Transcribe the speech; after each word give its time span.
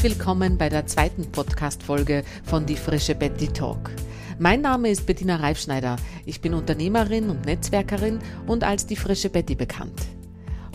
Herzlich 0.00 0.18
willkommen 0.18 0.56
bei 0.56 0.70
der 0.70 0.86
zweiten 0.86 1.30
Podcast-Folge 1.30 2.24
von 2.44 2.64
Die 2.64 2.76
Frische 2.76 3.14
Betty 3.14 3.48
Talk. 3.48 3.90
Mein 4.38 4.62
Name 4.62 4.88
ist 4.88 5.04
Bettina 5.04 5.36
Reifschneider. 5.36 5.96
Ich 6.24 6.40
bin 6.40 6.54
Unternehmerin 6.54 7.28
und 7.28 7.44
Netzwerkerin 7.44 8.18
und 8.46 8.64
als 8.64 8.86
die 8.86 8.96
Frische 8.96 9.28
Betty 9.28 9.54
bekannt. 9.56 10.00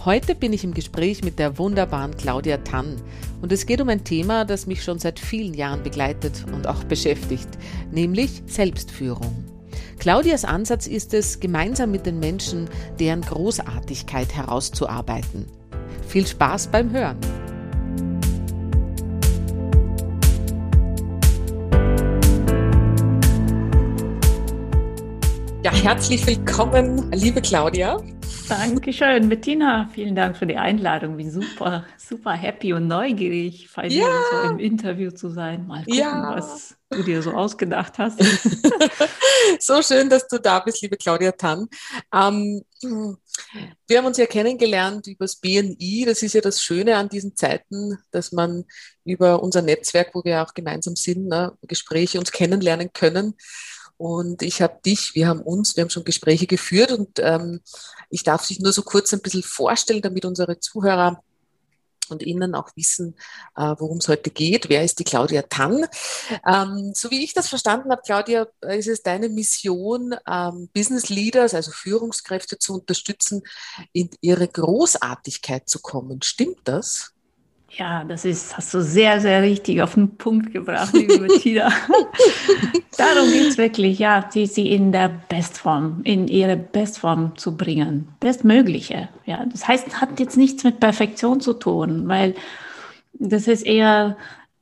Heute 0.05 0.35
bin 0.35 0.53
ich 0.53 0.63
im 0.63 0.75
Gespräch 0.75 1.23
mit 1.23 1.39
der 1.39 1.57
wunderbaren 1.57 2.16
Claudia 2.16 2.57
Tann 2.57 2.97
und 3.41 3.52
es 3.52 3.66
geht 3.66 3.81
um 3.81 3.89
ein 3.89 4.03
Thema, 4.03 4.45
das 4.45 4.67
mich 4.67 4.83
schon 4.83 4.99
seit 4.99 5.19
vielen 5.19 5.55
Jahren 5.55 5.81
begleitet 5.81 6.45
und 6.53 6.67
auch 6.67 6.83
beschäftigt, 6.83 7.49
nämlich 7.91 8.44
Selbstführung. 8.45 9.44
Claudias 9.97 10.45
Ansatz 10.45 10.85
ist 10.85 11.16
es, 11.16 11.39
gemeinsam 11.39 11.89
mit 11.89 12.05
den 12.05 12.19
Menschen 12.19 12.69
deren 12.99 13.21
Großartigkeit 13.21 14.35
herauszuarbeiten. 14.35 15.47
Viel 16.07 16.27
Spaß 16.27 16.67
beim 16.67 16.91
Hören! 16.91 17.17
Ja, 25.65 25.73
herzlich 25.73 26.27
willkommen, 26.27 27.11
liebe 27.11 27.41
Claudia. 27.41 27.99
Dankeschön, 28.47 29.27
Bettina. 29.27 29.89
Vielen 29.95 30.13
Dank 30.13 30.38
für 30.38 30.45
die 30.45 30.57
Einladung. 30.57 31.17
Bin 31.17 31.31
super, 31.31 31.83
super 31.97 32.33
happy 32.33 32.73
und 32.73 32.88
neugierig, 32.88 33.67
bei 33.75 33.88
dir 33.88 34.07
so 34.30 34.49
im 34.52 34.59
Interview 34.59 35.09
zu 35.09 35.31
sein. 35.31 35.66
Mal 35.66 35.80
gucken, 35.80 35.95
ja. 35.95 36.35
was 36.35 36.75
du 36.91 37.02
dir 37.02 37.23
so 37.23 37.31
ausgedacht 37.31 37.97
hast. 37.97 38.19
so 39.59 39.81
schön, 39.81 40.07
dass 40.07 40.27
du 40.27 40.38
da 40.38 40.59
bist, 40.59 40.83
liebe 40.83 40.97
Claudia 40.97 41.31
Tann. 41.31 41.67
Ähm, 42.13 42.61
wir 43.88 43.97
haben 43.97 44.05
uns 44.05 44.17
ja 44.17 44.27
kennengelernt 44.27 45.07
über 45.07 45.25
das 45.25 45.38
BNI. 45.38 46.03
Das 46.05 46.22
ist 46.22 46.35
ja 46.35 46.41
das 46.41 46.61
Schöne 46.61 46.95
an 46.95 47.09
diesen 47.09 47.35
Zeiten, 47.35 47.97
dass 48.11 48.31
man 48.31 48.66
über 49.03 49.41
unser 49.41 49.63
Netzwerk, 49.63 50.11
wo 50.13 50.23
wir 50.23 50.44
auch 50.44 50.53
gemeinsam 50.53 50.95
sind, 50.95 51.25
ne, 51.25 51.57
Gespräche 51.63 52.19
uns 52.19 52.31
kennenlernen 52.31 52.94
können. 52.94 53.33
Und 53.97 54.41
ich 54.41 54.61
habe 54.61 54.79
dich, 54.85 55.15
wir 55.15 55.27
haben 55.27 55.41
uns, 55.41 55.75
wir 55.75 55.83
haben 55.83 55.89
schon 55.89 56.03
Gespräche 56.03 56.47
geführt 56.47 56.91
und 56.91 57.19
ähm, 57.19 57.61
ich 58.09 58.23
darf 58.23 58.43
sich 58.43 58.59
nur 58.59 58.73
so 58.73 58.81
kurz 58.81 59.13
ein 59.13 59.21
bisschen 59.21 59.43
vorstellen, 59.43 60.01
damit 60.01 60.25
unsere 60.25 60.59
Zuhörer 60.59 61.21
und 62.09 62.23
Ihnen 62.23 62.55
auch 62.55 62.69
wissen, 62.75 63.16
äh, 63.55 63.73
worum 63.77 63.97
es 63.97 64.07
heute 64.07 64.29
geht. 64.29 64.69
Wer 64.69 64.83
ist 64.83 64.99
die 64.99 65.03
Claudia 65.03 65.43
Tann? 65.43 65.85
Ähm, 66.45 66.91
so 66.93 67.09
wie 67.11 67.23
ich 67.23 67.33
das 67.33 67.49
verstanden 67.49 67.91
habe, 67.91 68.01
Claudia, 68.05 68.47
ist 68.61 68.88
es 68.88 69.01
deine 69.01 69.29
Mission, 69.29 70.16
ähm, 70.27 70.69
Business 70.73 71.09
Leaders, 71.09 71.53
also 71.53 71.71
Führungskräfte 71.71 72.59
zu 72.59 72.75
unterstützen, 72.75 73.43
in 73.91 74.09
ihre 74.21 74.47
Großartigkeit 74.47 75.67
zu 75.67 75.79
kommen. 75.79 76.21
Stimmt 76.21 76.59
das? 76.66 77.14
Ja, 77.69 78.03
das 78.05 78.23
ist, 78.25 78.55
hast 78.55 78.73
du 78.73 78.81
sehr, 78.81 79.19
sehr 79.19 79.41
richtig 79.41 79.81
auf 79.81 79.95
den 79.95 80.16
Punkt 80.17 80.53
gebracht, 80.53 80.94
liebe 80.94 81.19
Bettina. 81.19 81.69
Darum 82.97 83.31
geht 83.31 83.49
es 83.49 83.57
wirklich, 83.57 83.99
ja, 83.99 84.30
sie, 84.30 84.45
sie 84.45 84.72
in 84.72 84.91
der 84.91 85.11
Bestform, 85.27 86.02
in 86.03 86.27
ihre 86.27 86.55
Bestform 86.55 87.38
zu 87.38 87.57
bringen. 87.57 88.07
Bestmögliche. 88.19 89.09
Ja, 89.25 89.45
das 89.45 89.67
heißt, 89.67 89.99
hat 89.99 90.19
jetzt 90.19 90.38
nichts 90.38 90.63
mit 90.63 90.80
Perfektion 90.80 91.41
zu 91.41 91.53
tun, 91.53 92.07
weil 92.07 92.35
das 93.13 93.47
ist 93.47 93.66
eher 93.66 94.16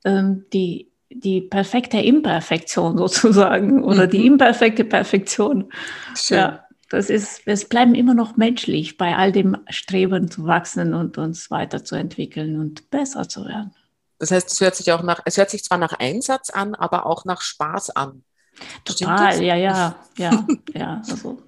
ähm, 0.05 0.45
die, 0.53 0.89
die 1.09 1.41
perfekte 1.41 1.99
Imperfektion 1.99 2.97
sozusagen 2.97 3.83
oder 3.83 4.07
mhm. 4.07 4.09
die 4.09 4.25
imperfekte 4.25 4.85
Perfektion. 4.85 5.71
Schön. 6.15 6.37
Ja, 6.37 6.62
das 6.93 7.09
ist, 7.09 7.41
es 7.47 7.67
bleiben 7.67 7.95
immer 7.95 8.13
noch 8.13 8.37
menschlich 8.37 8.97
bei 8.97 9.15
all 9.15 9.31
dem 9.31 9.57
Streben 9.67 10.29
zu 10.29 10.45
wachsen 10.45 10.93
und 10.93 11.17
uns 11.17 11.49
weiterzuentwickeln 11.49 12.59
und 12.59 12.91
besser 12.91 13.27
zu 13.27 13.45
werden. 13.45 13.73
Das 14.19 14.29
heißt, 14.29 14.51
es 14.51 14.61
hört 14.61 14.75
sich 14.75 14.91
auch 14.91 15.01
nach, 15.01 15.19
es 15.25 15.37
hört 15.37 15.49
sich 15.49 15.63
zwar 15.63 15.79
nach 15.79 15.93
Einsatz 15.93 16.51
an, 16.51 16.75
aber 16.75 17.07
auch 17.07 17.25
nach 17.25 17.41
Spaß 17.41 17.95
an. 17.95 18.23
Total, 18.85 19.41
ja, 19.41 19.55
ja, 19.55 19.95
ja, 20.17 20.45
ja. 20.75 21.01
Also 21.09 21.41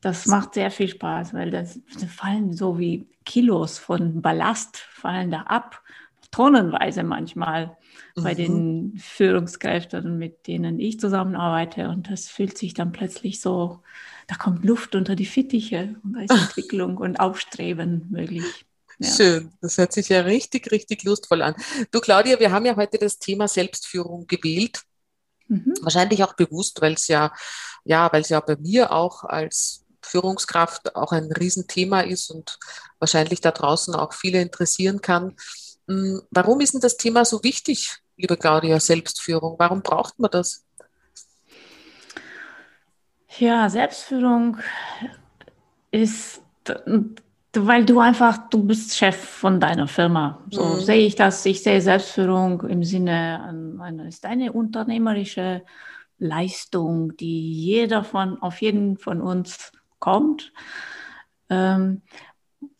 das 0.00 0.26
macht 0.26 0.54
sehr 0.54 0.70
viel 0.70 0.86
Spaß, 0.86 1.34
weil 1.34 1.50
das, 1.50 1.80
das 1.92 2.04
fallen 2.04 2.52
so 2.52 2.78
wie 2.78 3.08
Kilos 3.24 3.78
von 3.78 4.22
Ballast 4.22 4.76
fallen 4.76 5.32
da 5.32 5.40
ab, 5.40 5.82
tonnenweise 6.30 7.02
manchmal 7.02 7.76
bei 8.14 8.34
mhm. 8.34 8.36
den 8.36 8.98
Führungskräften, 8.98 10.18
mit 10.18 10.46
denen 10.46 10.78
ich 10.78 11.00
zusammenarbeite. 11.00 11.88
Und 11.88 12.12
das 12.12 12.28
fühlt 12.28 12.56
sich 12.56 12.74
dann 12.74 12.92
plötzlich 12.92 13.40
so 13.40 13.80
da 14.26 14.36
kommt 14.36 14.64
Luft 14.64 14.94
unter 14.94 15.16
die 15.16 15.26
Fittiche 15.26 15.96
und 16.02 16.14
da 16.14 16.20
ist 16.20 16.30
Entwicklung 16.30 16.96
und 16.96 17.18
Aufstreben 17.20 18.06
möglich. 18.10 18.66
Ja. 18.98 19.10
Schön, 19.10 19.52
das 19.60 19.76
hört 19.78 19.92
sich 19.92 20.08
ja 20.08 20.20
richtig, 20.20 20.70
richtig 20.70 21.02
lustvoll 21.02 21.42
an. 21.42 21.54
Du, 21.90 22.00
Claudia, 22.00 22.38
wir 22.38 22.52
haben 22.52 22.64
ja 22.64 22.76
heute 22.76 22.98
das 22.98 23.18
Thema 23.18 23.48
Selbstführung 23.48 24.26
gewählt. 24.26 24.82
Mhm. 25.48 25.74
Wahrscheinlich 25.80 26.22
auch 26.22 26.34
bewusst, 26.34 26.80
weil 26.80 26.94
es 26.94 27.08
ja, 27.08 27.32
ja, 27.84 28.10
weil 28.12 28.22
es 28.22 28.28
ja 28.28 28.40
bei 28.40 28.56
mir 28.56 28.92
auch 28.92 29.24
als 29.24 29.84
Führungskraft 30.02 30.94
auch 30.96 31.12
ein 31.12 31.30
Riesenthema 31.32 32.00
ist 32.00 32.30
und 32.30 32.58
wahrscheinlich 32.98 33.40
da 33.40 33.50
draußen 33.50 33.94
auch 33.94 34.12
viele 34.12 34.40
interessieren 34.40 35.00
kann. 35.00 35.34
Hm, 35.88 36.22
warum 36.30 36.60
ist 36.60 36.74
denn 36.74 36.80
das 36.80 36.96
Thema 36.96 37.24
so 37.24 37.42
wichtig, 37.42 37.98
liebe 38.16 38.36
Claudia, 38.36 38.78
Selbstführung? 38.80 39.56
Warum 39.58 39.82
braucht 39.82 40.18
man 40.18 40.30
das? 40.30 40.64
Ja, 43.38 43.68
Selbstführung 43.68 44.58
ist, 45.90 46.42
weil 47.52 47.84
du 47.84 48.00
einfach, 48.00 48.48
du 48.48 48.64
bist 48.64 48.96
Chef 48.96 49.16
von 49.16 49.60
deiner 49.60 49.88
Firma. 49.88 50.42
So 50.50 50.64
mhm. 50.64 50.80
sehe 50.80 51.06
ich 51.06 51.14
das. 51.14 51.44
Ich 51.46 51.62
sehe 51.62 51.80
Selbstführung 51.80 52.62
im 52.62 52.84
Sinne, 52.84 53.76
ist 54.06 54.26
eine 54.26 54.52
unternehmerische 54.52 55.62
Leistung, 56.18 57.16
die 57.16 57.52
jeder 57.52 58.04
von, 58.04 58.40
auf 58.40 58.60
jeden 58.60 58.98
von 58.98 59.20
uns 59.20 59.72
kommt. 59.98 60.52
Ähm, 61.50 62.02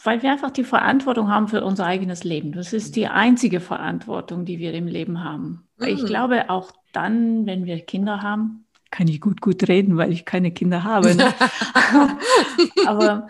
weil 0.02 0.22
wir 0.22 0.32
einfach 0.32 0.50
die 0.50 0.64
Verantwortung 0.64 1.28
haben 1.28 1.48
für 1.48 1.64
unser 1.64 1.86
eigenes 1.86 2.24
Leben. 2.24 2.52
Das 2.52 2.72
ist 2.72 2.96
die 2.96 3.06
einzige 3.06 3.60
Verantwortung, 3.60 4.44
die 4.44 4.58
wir 4.58 4.72
im 4.74 4.86
Leben 4.86 5.24
haben. 5.24 5.66
Mhm. 5.78 5.86
Ich 5.86 6.04
glaube, 6.04 6.50
auch 6.50 6.72
dann, 6.92 7.46
wenn 7.46 7.64
wir 7.64 7.80
Kinder 7.80 8.22
haben, 8.22 8.63
kann 8.94 9.08
ich 9.08 9.20
gut, 9.20 9.40
gut 9.40 9.66
reden, 9.66 9.96
weil 9.96 10.12
ich 10.12 10.24
keine 10.24 10.52
Kinder 10.52 10.84
habe. 10.84 11.16
Ne? 11.16 11.34
aber, 12.86 13.26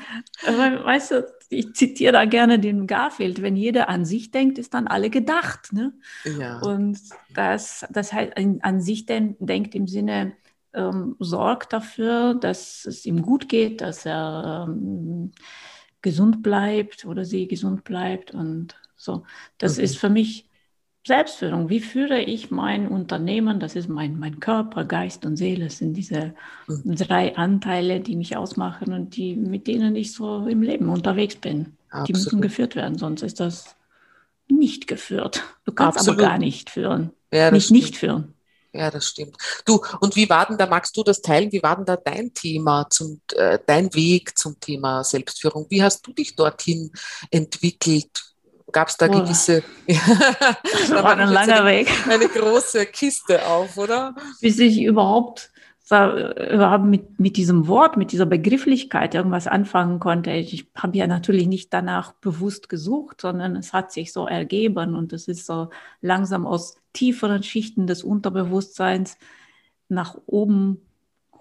aber, 0.47 0.84
weißt 0.84 1.12
du, 1.12 1.26
ich 1.48 1.72
zitiere 1.72 2.12
da 2.12 2.26
gerne 2.26 2.58
den 2.58 2.86
Garfield. 2.86 3.41
Wenn 3.41 3.56
jeder 3.56 3.88
an 3.88 4.04
sich 4.04 4.30
denkt, 4.30 4.58
ist 4.58 4.75
dann 4.75 4.86
alle 4.86 5.08
gedacht. 5.08 5.72
Ne? 5.72 5.94
Ja. 6.38 6.58
Und 6.58 6.98
das, 7.32 7.86
das 7.88 8.12
heißt, 8.12 8.32
an 8.36 8.80
sich 8.82 9.06
den, 9.06 9.36
denkt 9.38 9.75
im 9.75 9.86
Sinne, 9.86 10.34
ähm, 10.75 11.16
sorgt 11.19 11.72
dafür, 11.72 12.34
dass 12.34 12.84
es 12.84 13.06
ihm 13.06 13.22
gut 13.22 13.48
geht, 13.48 13.81
dass 13.81 14.04
er 14.04 14.66
ähm, 14.69 15.32
gesund 16.02 16.42
bleibt 16.42 17.06
oder 17.06 17.25
sie 17.25 17.48
gesund 17.48 17.84
bleibt 17.84 18.34
und 18.34 18.76
so. 18.96 19.25
Das 19.56 19.78
mhm. 19.78 19.84
ist 19.84 19.96
für 19.96 20.10
mich 20.10 20.50
Selbstführung, 21.06 21.69
wie 21.69 21.81
führe 21.81 22.20
ich 22.20 22.50
mein 22.50 22.88
Unternehmen? 22.88 23.60
Das 23.60 23.76
ist 23.76 23.88
mein, 23.88 24.19
mein 24.19 24.41
Körper, 24.41 24.84
Geist 24.84 25.26
und 25.26 25.37
Seele. 25.37 25.65
Das 25.65 25.78
sind 25.78 25.94
diese 25.94 26.34
mhm. 26.66 26.97
drei 26.97 27.37
Anteile, 27.37 28.00
die 28.00 28.16
mich 28.16 28.37
ausmachen 28.37 28.92
und 28.94 29.16
die, 29.16 29.37
mit 29.37 29.66
denen 29.66 29.97
ich 29.97 30.14
so 30.14 30.46
im 30.46 30.62
Leben 30.62 30.88
unterwegs 30.88 31.37
bin. 31.37 31.76
Absolut. 31.90 32.08
Die 32.08 32.12
müssen 32.12 32.40
geführt 32.40 32.75
werden, 32.75 32.96
sonst 32.96 33.23
ist 33.23 33.38
das 33.38 33.76
nicht 34.49 34.87
geführt. 34.87 35.44
Du 35.64 35.73
kannst 35.73 35.99
Absolut. 35.99 36.20
aber 36.20 36.31
gar 36.31 36.38
nicht 36.38 36.70
führen. 36.70 37.11
Ja, 37.32 37.50
nicht 37.50 37.67
stimmt. 37.67 37.81
nicht 37.81 37.96
führen. 37.96 38.34
Ja, 38.73 38.90
das 38.90 39.06
stimmt. 39.06 39.37
Du, 39.64 39.81
und 40.00 40.17
wie 40.17 40.28
war 40.28 40.46
denn 40.46 40.58
da, 40.58 40.67
magst 40.67 40.96
du 40.96 41.05
das 41.05 41.23
teilen, 41.23 41.52
wie 41.52 41.62
war 41.62 41.76
denn 41.76 41.84
da 41.84 41.96
dein 41.96 42.34
Thema, 42.34 42.88
zum, 42.90 43.20
äh, 43.34 43.58
dein 43.64 43.94
Weg 43.94 44.37
zum 44.37 44.58
Thema 44.58 45.05
Selbstführung? 45.05 45.67
Wie 45.69 45.82
hast 45.82 46.05
du 46.06 46.12
dich 46.12 46.34
dorthin 46.34 46.90
entwickelt? 47.31 48.33
Gab 48.72 48.88
es 48.88 48.96
da 48.96 49.06
oh. 49.06 49.11
gewisse. 49.11 49.62
das 49.87 50.90
war 50.90 51.16
ein 51.16 51.28
langer 51.28 51.61
eine, 51.61 51.66
Weg. 51.66 51.88
Eine 52.08 52.28
große 52.28 52.87
Kiste 52.87 53.46
auf, 53.46 53.76
oder? 53.76 54.14
Bis 54.40 54.58
ich 54.58 54.82
überhaupt, 54.82 55.50
überhaupt 55.90 56.84
mit, 56.84 57.20
mit 57.20 57.37
diesem 57.37 57.69
Wort, 57.69 57.96
mit 57.96 58.12
dieser 58.12 58.26
Begrifflichkeit 58.26 59.14
irgendwas 59.14 59.46
anfangen 59.46 60.00
konnte. 60.00 60.31
Ich 60.32 60.66
habe 60.75 60.96
ja 60.96 61.06
natürlich 61.06 61.46
nicht 61.46 61.72
danach 61.75 62.12
bewusst 62.14 62.69
gesucht, 62.69 63.20
sondern 63.20 63.55
es 63.55 63.72
hat 63.72 63.93
sich 63.93 64.12
so 64.12 64.26
ergeben 64.26 64.94
und 64.94 65.12
es 65.12 65.28
ist 65.28 65.44
so 65.44 65.69
langsam 66.00 66.46
aus 66.46 66.76
tieferen 66.94 67.43
Schichten 67.43 67.87
des 67.87 68.02
Unterbewusstseins 68.02 69.19
nach 69.88 70.16
oben 70.26 70.81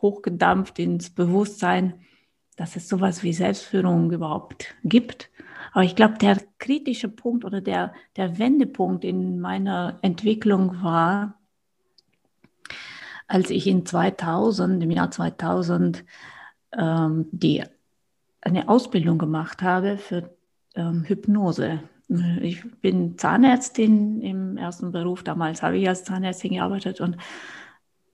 hochgedampft 0.01 0.77
ins 0.79 1.09
Bewusstsein, 1.09 2.01
dass 2.57 2.75
es 2.75 2.87
sowas 2.87 3.23
wie 3.23 3.33
Selbstführung 3.33 4.11
überhaupt 4.11 4.75
gibt. 4.83 5.29
Aber 5.73 5.83
ich 5.83 5.95
glaube, 5.95 6.17
der 6.19 6.37
kritische 6.59 7.09
Punkt 7.09 7.43
oder 7.45 7.59
der, 7.59 7.93
der 8.15 8.37
Wendepunkt 8.37 9.03
in 9.03 9.39
meiner 9.39 9.97
Entwicklung 10.03 10.83
war, 10.83 11.39
als 13.27 13.49
ich 13.49 13.65
in 13.67 13.85
2000, 13.85 14.83
im 14.83 14.91
Jahr 14.91 15.09
2000, 15.09 16.05
ähm, 16.77 17.25
die, 17.31 17.63
eine 18.41 18.69
Ausbildung 18.69 19.17
gemacht 19.17 19.63
habe 19.63 19.97
für 19.97 20.35
ähm, 20.75 21.03
Hypnose. 21.05 21.79
Ich 22.41 22.63
bin 22.81 23.17
Zahnärztin 23.17 24.21
im 24.21 24.57
ersten 24.57 24.91
Beruf. 24.91 25.23
Damals 25.23 25.63
habe 25.63 25.77
ich 25.77 25.87
als 25.87 26.03
Zahnärztin 26.03 26.53
gearbeitet 26.53 27.01
und 27.01 27.17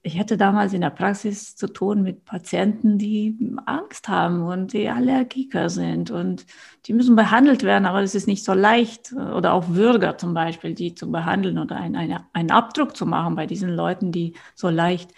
ich 0.01 0.17
hatte 0.17 0.37
damals 0.37 0.71
in 0.73 0.81
der 0.81 0.91
Praxis 0.91 1.55
zu 1.55 1.67
tun 1.67 2.03
mit 2.03 2.23
Patienten, 2.23 2.97
die 2.97 3.37
Angst 3.65 4.07
haben 4.07 4.43
und 4.43 4.71
die 4.71 4.87
Allergiker 4.87 5.69
sind 5.69 6.09
und 6.09 6.45
die 6.85 6.93
müssen 6.93 7.17
behandelt 7.17 7.63
werden, 7.63 7.85
aber 7.85 8.01
es 8.01 8.15
ist 8.15 8.27
nicht 8.27 8.45
so 8.45 8.53
leicht. 8.53 9.11
Oder 9.11 9.53
auch 9.53 9.65
Bürger 9.65 10.17
zum 10.17 10.33
Beispiel, 10.33 10.73
die 10.73 10.95
zu 10.95 11.11
behandeln 11.11 11.57
oder 11.57 11.75
ein, 11.75 11.97
eine, 11.97 12.25
einen 12.31 12.51
Abdruck 12.51 12.95
zu 12.95 13.05
machen 13.05 13.35
bei 13.35 13.45
diesen 13.45 13.69
Leuten, 13.69 14.13
die 14.13 14.35
so 14.55 14.69
leicht 14.69 15.13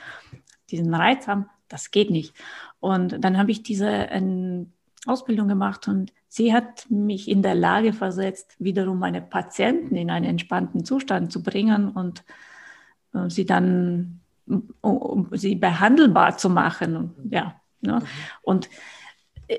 diesen 0.71 0.93
Reiz 0.93 1.27
haben, 1.27 1.45
das 1.69 1.91
geht 1.91 2.09
nicht. 2.09 2.33
Und 2.79 3.23
dann 3.23 3.37
habe 3.37 3.51
ich 3.51 3.61
diese 3.61 3.87
äh, 3.87 4.65
Ausbildung 5.05 5.47
gemacht 5.47 5.87
und 5.87 6.11
sie 6.27 6.53
hat 6.53 6.89
mich 6.89 7.29
in 7.29 7.43
der 7.43 7.55
Lage 7.55 7.93
versetzt, 7.93 8.55
wiederum 8.57 8.97
meine 8.97 9.21
Patienten 9.21 9.95
in 9.95 10.09
einen 10.09 10.25
entspannten 10.25 10.85
Zustand 10.85 11.31
zu 11.31 11.43
bringen 11.43 11.89
und 11.89 12.23
äh, 13.13 13.29
sie 13.29 13.45
dann 13.45 14.20
um 14.81 15.29
sie 15.31 15.55
behandelbar 15.55 16.37
zu 16.37 16.49
machen. 16.49 17.11
Ja, 17.29 17.55
ne? 17.81 18.01
Und 18.41 18.69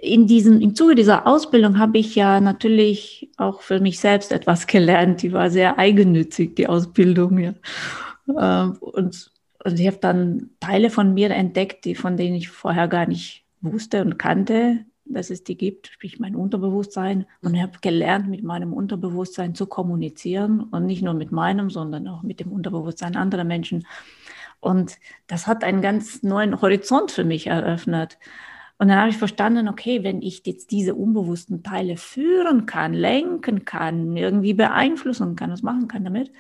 in 0.01 0.27
diesem, 0.27 0.61
im 0.61 0.75
Zuge 0.75 0.95
dieser 0.95 1.27
Ausbildung 1.27 1.79
habe 1.79 1.99
ich 1.99 2.15
ja 2.15 2.41
natürlich 2.41 3.31
auch 3.37 3.61
für 3.61 3.81
mich 3.81 4.01
selbst 4.01 4.33
etwas 4.33 4.67
gelernt. 4.67 5.23
Die 5.23 5.33
war 5.33 5.51
sehr 5.51 5.79
eigennützig, 5.79 6.57
die 6.57 6.67
Ausbildung. 6.67 7.39
Ja. 7.39 7.55
Ähm, 8.39 8.77
und, 8.81 9.31
und 9.65 9.81
ich 9.81 9.87
habe 9.87 9.99
dann 9.99 10.51
Teile 10.61 10.89
von 10.89 11.13
mir 11.13 11.31
entdeckt, 11.31 11.85
die, 11.85 11.95
von 11.95 12.17
denen 12.17 12.37
ich 12.37 12.49
vorher 12.49 12.89
gar 12.89 13.07
nicht 13.07 13.45
wusste 13.61 14.03
und 14.03 14.19
kannte, 14.19 14.85
dass 15.05 15.31
es 15.31 15.45
die 15.45 15.57
gibt, 15.57 15.89
sprich 15.89 16.19
mein 16.19 16.37
Unterbewusstsein. 16.37 17.27
Und 17.43 17.55
ich 17.55 17.63
habe 17.63 17.79
gelernt, 17.81 18.29
mit 18.29 18.43
meinem 18.43 18.73
Unterbewusstsein 18.73 19.55
zu 19.55 19.67
kommunizieren 19.67 20.61
und 20.61 20.87
nicht 20.87 21.03
nur 21.03 21.15
mit 21.15 21.33
meinem, 21.33 21.71
sondern 21.71 22.09
auch 22.09 22.23
mit 22.23 22.41
dem 22.41 22.51
Unterbewusstsein 22.51 23.17
anderer 23.17 23.45
Menschen. 23.45 23.87
Und 24.63 24.97
das 25.27 25.49
hat 25.49 25.65
einen 25.65 25.83
ganz 25.83 26.23
neuen 26.23 26.63
Horizont 26.63 27.11
für 27.11 27.25
mich 27.25 27.49
eröffnet. 27.49 28.17
Und 28.79 28.89
dann 28.89 28.99
habe 28.99 29.11
ich 29.11 29.17
verstanden, 29.17 29.69
okay, 29.69 30.05
wenn 30.05 30.23
ich 30.23 30.47
jetzt 30.47 30.71
diese 30.71 30.95
unbewussten 30.95 31.65
Teile 31.65 31.97
führen 31.97 32.65
kann, 32.65 32.95
lenken 32.95 33.65
kann, 33.65 34.17
irgendwie 34.17 34.55
beeinflussen 34.55 35.35
kann, 35.35 35.51
was 35.51 35.63
machen 35.63 35.89
kann 35.89 36.05
damit, 36.05 36.33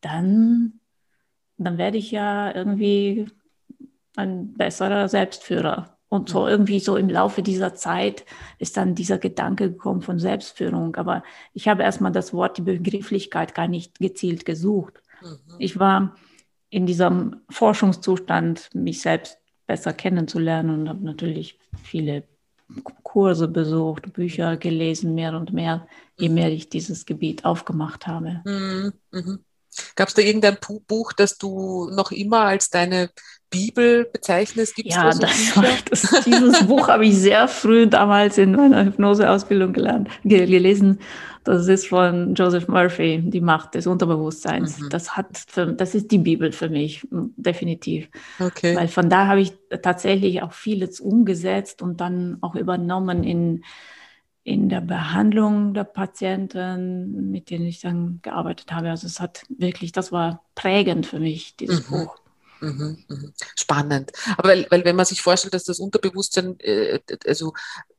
dann, 0.00 0.80
dann 1.56 1.78
werde 1.78 1.98
ich 1.98 2.10
ja 2.10 2.52
irgendwie 2.52 3.26
ein 4.16 4.54
besserer 4.54 5.08
Selbstführer. 5.08 5.96
Und 6.08 6.30
so 6.30 6.48
irgendwie 6.48 6.80
so 6.80 6.96
im 6.96 7.08
Laufe 7.08 7.42
dieser 7.42 7.74
Zeit 7.74 8.24
ist 8.58 8.76
dann 8.76 8.96
dieser 8.96 9.18
Gedanke 9.18 9.70
gekommen 9.70 10.02
von 10.02 10.18
Selbstführung. 10.18 10.96
Aber 10.96 11.22
ich 11.54 11.68
habe 11.68 11.84
erstmal 11.84 12.12
das 12.12 12.32
Wort, 12.32 12.58
die 12.58 12.62
Begrifflichkeit 12.62 13.54
gar 13.54 13.68
nicht 13.68 14.00
gezielt 14.00 14.44
gesucht. 14.44 15.00
Mhm. 15.22 15.38
Ich 15.58 15.78
war 15.78 16.16
in 16.70 16.86
diesem 16.86 17.40
Forschungszustand, 17.50 18.70
mich 18.74 19.00
selbst 19.00 19.38
besser 19.66 19.92
kennenzulernen 19.92 20.80
und 20.80 20.88
habe 20.88 21.04
natürlich 21.04 21.58
viele 21.82 22.24
Kurse 23.02 23.48
besucht, 23.48 24.12
Bücher 24.12 24.56
gelesen, 24.56 25.14
mehr 25.14 25.34
und 25.36 25.52
mehr, 25.52 25.86
je 26.18 26.28
mehr 26.28 26.50
ich 26.52 26.68
dieses 26.68 27.06
Gebiet 27.06 27.44
aufgemacht 27.44 28.06
habe. 28.06 28.42
Mhm. 28.44 28.92
Mhm. 29.10 29.44
Gab 29.96 30.08
es 30.08 30.14
da 30.14 30.22
irgendein 30.22 30.56
Buch, 30.86 31.12
das 31.12 31.38
du 31.38 31.90
noch 31.90 32.10
immer 32.12 32.40
als 32.40 32.70
deine 32.70 33.10
Bibel 33.50 34.04
bezeichnest? 34.12 34.76
Gibt's 34.76 34.94
ja, 34.94 35.10
da 35.10 35.12
so 35.12 35.62
das, 35.62 36.02
das, 36.02 36.24
dieses 36.24 36.66
Buch 36.66 36.88
habe 36.88 37.06
ich 37.06 37.16
sehr 37.16 37.48
früh 37.48 37.86
damals 37.86 38.38
in 38.38 38.52
meiner 38.52 38.84
Hypnoseausbildung 38.84 39.72
gelernt, 39.72 40.08
gelesen. 40.24 41.00
Das 41.44 41.66
ist 41.66 41.86
von 41.86 42.34
Joseph 42.34 42.68
Murphy, 42.68 43.22
die 43.24 43.40
Macht 43.40 43.74
des 43.74 43.86
Unterbewusstseins. 43.86 44.80
Mhm. 44.80 44.88
Das 44.90 45.16
hat, 45.16 45.44
für, 45.48 45.66
das 45.66 45.94
ist 45.94 46.10
die 46.10 46.18
Bibel 46.18 46.52
für 46.52 46.68
mich, 46.68 47.06
definitiv. 47.10 48.08
Okay. 48.38 48.76
Weil 48.76 48.88
von 48.88 49.08
da 49.08 49.28
habe 49.28 49.40
ich 49.40 49.54
tatsächlich 49.82 50.42
auch 50.42 50.52
vieles 50.52 51.00
umgesetzt 51.00 51.80
und 51.80 52.02
dann 52.02 52.36
auch 52.42 52.54
übernommen 52.54 53.24
in, 53.24 53.64
in 54.48 54.70
der 54.70 54.80
Behandlung 54.80 55.74
der 55.74 55.84
Patienten, 55.84 57.30
mit 57.30 57.50
denen 57.50 57.66
ich 57.66 57.80
dann 57.80 58.20
gearbeitet 58.22 58.72
habe. 58.72 58.88
Also 58.88 59.06
es 59.06 59.20
hat 59.20 59.42
wirklich, 59.50 59.92
das 59.92 60.10
war 60.10 60.42
prägend 60.54 61.04
für 61.04 61.20
mich, 61.20 61.56
dieses 61.56 61.90
mhm. 61.90 62.04
Buch. 62.04 62.16
Mhm, 62.60 62.98
mhm. 63.08 63.32
Spannend. 63.56 64.12
Aber 64.36 64.48
weil, 64.48 64.66
weil 64.70 64.84
wenn 64.84 64.96
man 64.96 65.06
sich 65.06 65.22
vorstellt, 65.22 65.54
dass 65.54 65.64
das 65.64 65.78
Unterbewusstsein, 65.78 66.58
äh, 66.60 66.98
also 67.26 67.52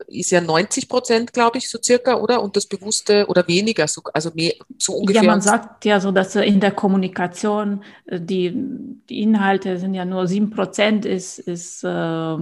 ist 0.08 0.32
ja 0.32 0.42
90 0.42 0.90
Prozent, 0.90 1.34
glaube 1.34 1.58
ich, 1.58 1.70
so 1.70 1.80
circa, 1.82 2.16
oder? 2.16 2.42
Und 2.42 2.56
das 2.56 2.66
Bewusste 2.66 3.28
oder 3.28 3.48
weniger, 3.48 3.88
so, 3.88 4.02
also 4.14 4.32
mehr, 4.34 4.54
so 4.78 4.94
ungefähr. 4.94 5.24
Ja, 5.24 5.28
man 5.30 5.42
sagt 5.42 5.86
ja 5.86 6.00
so, 6.00 6.12
dass 6.12 6.36
in 6.36 6.60
der 6.60 6.72
Kommunikation 6.72 7.84
äh, 8.06 8.20
die, 8.20 8.54
die 9.10 9.22
Inhalte 9.22 9.78
sind 9.78 9.94
ja 9.94 10.06
nur 10.06 10.28
7 10.28 10.50
Prozent 10.50 11.06
ist, 11.06 11.40
ist 11.40 11.84
äh, 11.84 12.38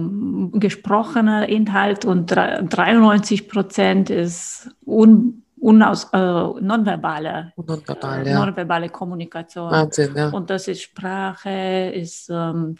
gesprochener 0.52 1.48
Inhalt 1.48 2.04
und 2.04 2.30
93 2.30 3.48
Prozent 3.48 4.10
ist 4.10 4.70
un 4.84 5.44
unaus, 5.60 6.04
äh, 6.12 6.18
nonverbale, 6.18 7.52
Nonverbal, 7.56 8.26
äh, 8.26 8.30
ja. 8.30 8.44
nonverbale 8.44 8.88
Kommunikation. 8.88 9.70
Wahnsinn, 9.70 10.14
ja. 10.16 10.30
Und 10.30 10.50
das 10.50 10.68
ist 10.68 10.82
Sprache, 10.82 11.90
ist 11.94 12.30
ähm, 12.30 12.76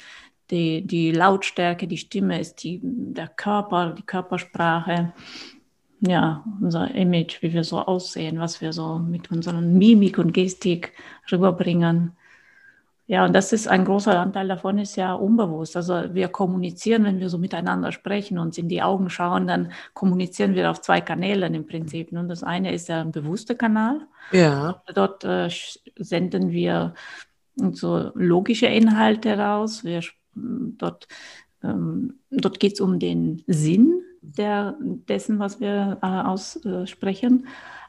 die, 0.50 0.86
die 0.86 1.12
Lautstärke, 1.12 1.86
die 1.86 1.96
Stimme, 1.96 2.40
ist 2.40 2.62
die, 2.62 2.80
der 2.82 3.28
Körper, 3.28 3.94
die 3.96 4.02
Körpersprache. 4.02 5.12
Ja, 6.00 6.44
unser 6.60 6.94
Image, 6.94 7.42
wie 7.42 7.52
wir 7.52 7.64
so 7.64 7.80
aussehen, 7.80 8.38
was 8.38 8.60
wir 8.60 8.72
so 8.72 8.98
mit 8.98 9.32
unserer 9.32 9.60
Mimik 9.60 10.19
und 10.19 10.32
Gestik 10.32 10.92
rüberbringen. 11.30 12.12
Ja, 13.08 13.25
und 13.25 13.32
das 13.32 13.55
ist 13.55 13.66
ein 13.66 13.87
großer 13.87 14.20
Anteil 14.20 14.49
davon, 14.49 14.78
ist 14.78 14.96
ja 14.96 15.14
unbewusst. 15.14 15.76
Also 15.76 16.14
wir 16.14 16.28
kommunizieren, 16.28 17.05
wenn 17.05 17.20
wir 17.20 17.31
so 17.31 17.38
miteinander 17.38 17.90
sprechen, 17.90 18.38
uns 18.38 18.58
in 18.58 18.69
die 18.69 18.82
Augen 18.82 19.08
schauen, 19.08 19.46
dann 19.46 19.72
kommunizieren 19.94 20.55
wir 20.55 20.70
auf 20.70 20.82
zwei 20.82 21.00
Kanälen 21.00 21.55
im 21.55 21.66
Prinzip. 21.66 22.12
Und 22.12 22.28
das 22.28 22.42
eine 22.42 22.73
ist 22.75 22.90
der 22.90 23.06
bewusste 23.06 23.56
Kanal. 23.56 24.02
Ja. 24.30 24.82
Dort 24.94 25.25
äh, 25.25 25.49
senden 25.97 26.50
wir 26.50 26.92
so 27.73 28.11
logische 28.14 28.66
Inhalte 28.66 29.38
raus. 29.38 29.85
Wir, 29.85 30.02
dort 30.35 31.09
ähm, 31.62 32.21
dort 32.30 32.61
geht 32.61 32.75
es 32.75 32.80
um 32.80 32.99
den 32.99 33.42
Sinn 33.47 34.02
der, 34.21 34.76
dessen, 34.80 35.38
was 35.38 35.61
wir 35.61 35.99
äh, 36.02 36.06
aussprechen. 36.06 37.47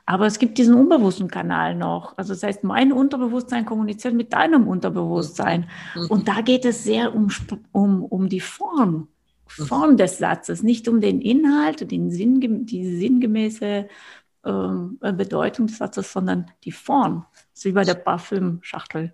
Aber 0.10 0.26
es 0.26 0.40
gibt 0.40 0.58
diesen 0.58 0.74
unbewussten 0.74 1.28
Kanal 1.28 1.76
noch. 1.76 2.18
Also 2.18 2.34
das 2.34 2.42
heißt, 2.42 2.64
mein 2.64 2.92
Unterbewusstsein 2.92 3.64
kommuniziert 3.64 4.16
mit 4.16 4.34
deinem 4.34 4.68
Unterbewusstsein. 4.68 5.70
Mhm. 5.94 6.08
Und 6.08 6.28
da 6.28 6.42
geht 6.42 6.66
es 6.66 6.84
sehr 6.84 7.14
um, 7.14 7.28
um, 7.74 8.04
um 8.06 8.28
die 8.28 8.40
Form, 8.40 9.10
Form 9.46 9.98
des 9.98 10.18
Satzes, 10.18 10.64
nicht 10.64 10.88
um 10.88 11.00
den 11.00 11.22
Inhalt, 11.22 11.92
den 11.92 12.10
Sinn, 12.10 12.66
die 12.66 12.98
sinngemäße 12.98 13.88
ähm, 14.46 14.98
Bedeutung 15.00 15.68
des 15.68 15.78
Satzes, 15.78 16.12
sondern 16.12 16.50
die 16.64 16.72
Form. 16.72 17.28
Das 17.32 17.60
ist 17.60 17.66
wie 17.66 17.74
bei 17.74 17.84
der 17.84 17.94
Parfümschachtel. 17.94 19.14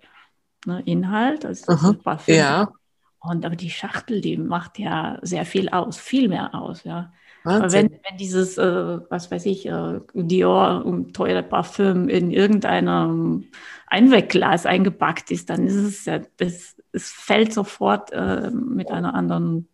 Ne? 0.64 0.82
Inhalt, 0.86 1.44
also 1.44 1.72
Aha, 1.72 1.92
Parfüm. 1.92 2.36
Ja. 2.36 2.72
Und 3.20 3.44
aber 3.44 3.56
die 3.56 3.68
Schachtel, 3.68 4.22
die 4.22 4.38
macht 4.38 4.78
ja 4.78 5.18
sehr 5.20 5.44
viel 5.44 5.68
aus, 5.68 5.98
viel 5.98 6.30
mehr 6.30 6.54
aus, 6.54 6.84
ja. 6.84 7.12
Aber 7.46 7.72
wenn, 7.72 7.90
wenn 7.90 8.18
dieses, 8.18 8.58
äh, 8.58 8.98
was 9.08 9.30
weiß 9.30 9.46
ich, 9.46 9.66
äh, 9.66 10.00
Dior 10.14 10.84
um, 10.84 11.12
teure 11.12 11.42
Parfüm 11.42 12.08
in 12.08 12.30
irgendeinem 12.30 13.44
Einwegglas 13.86 14.66
eingepackt 14.66 15.30
ist, 15.30 15.50
dann 15.50 15.66
ist 15.66 15.76
es 15.76 16.04
ja, 16.04 16.20
das, 16.36 16.76
es 16.92 17.10
fällt 17.10 17.52
sofort 17.52 18.12
äh, 18.12 18.50
mit 18.50 18.90
einer 18.90 19.14
anderen 19.14 19.68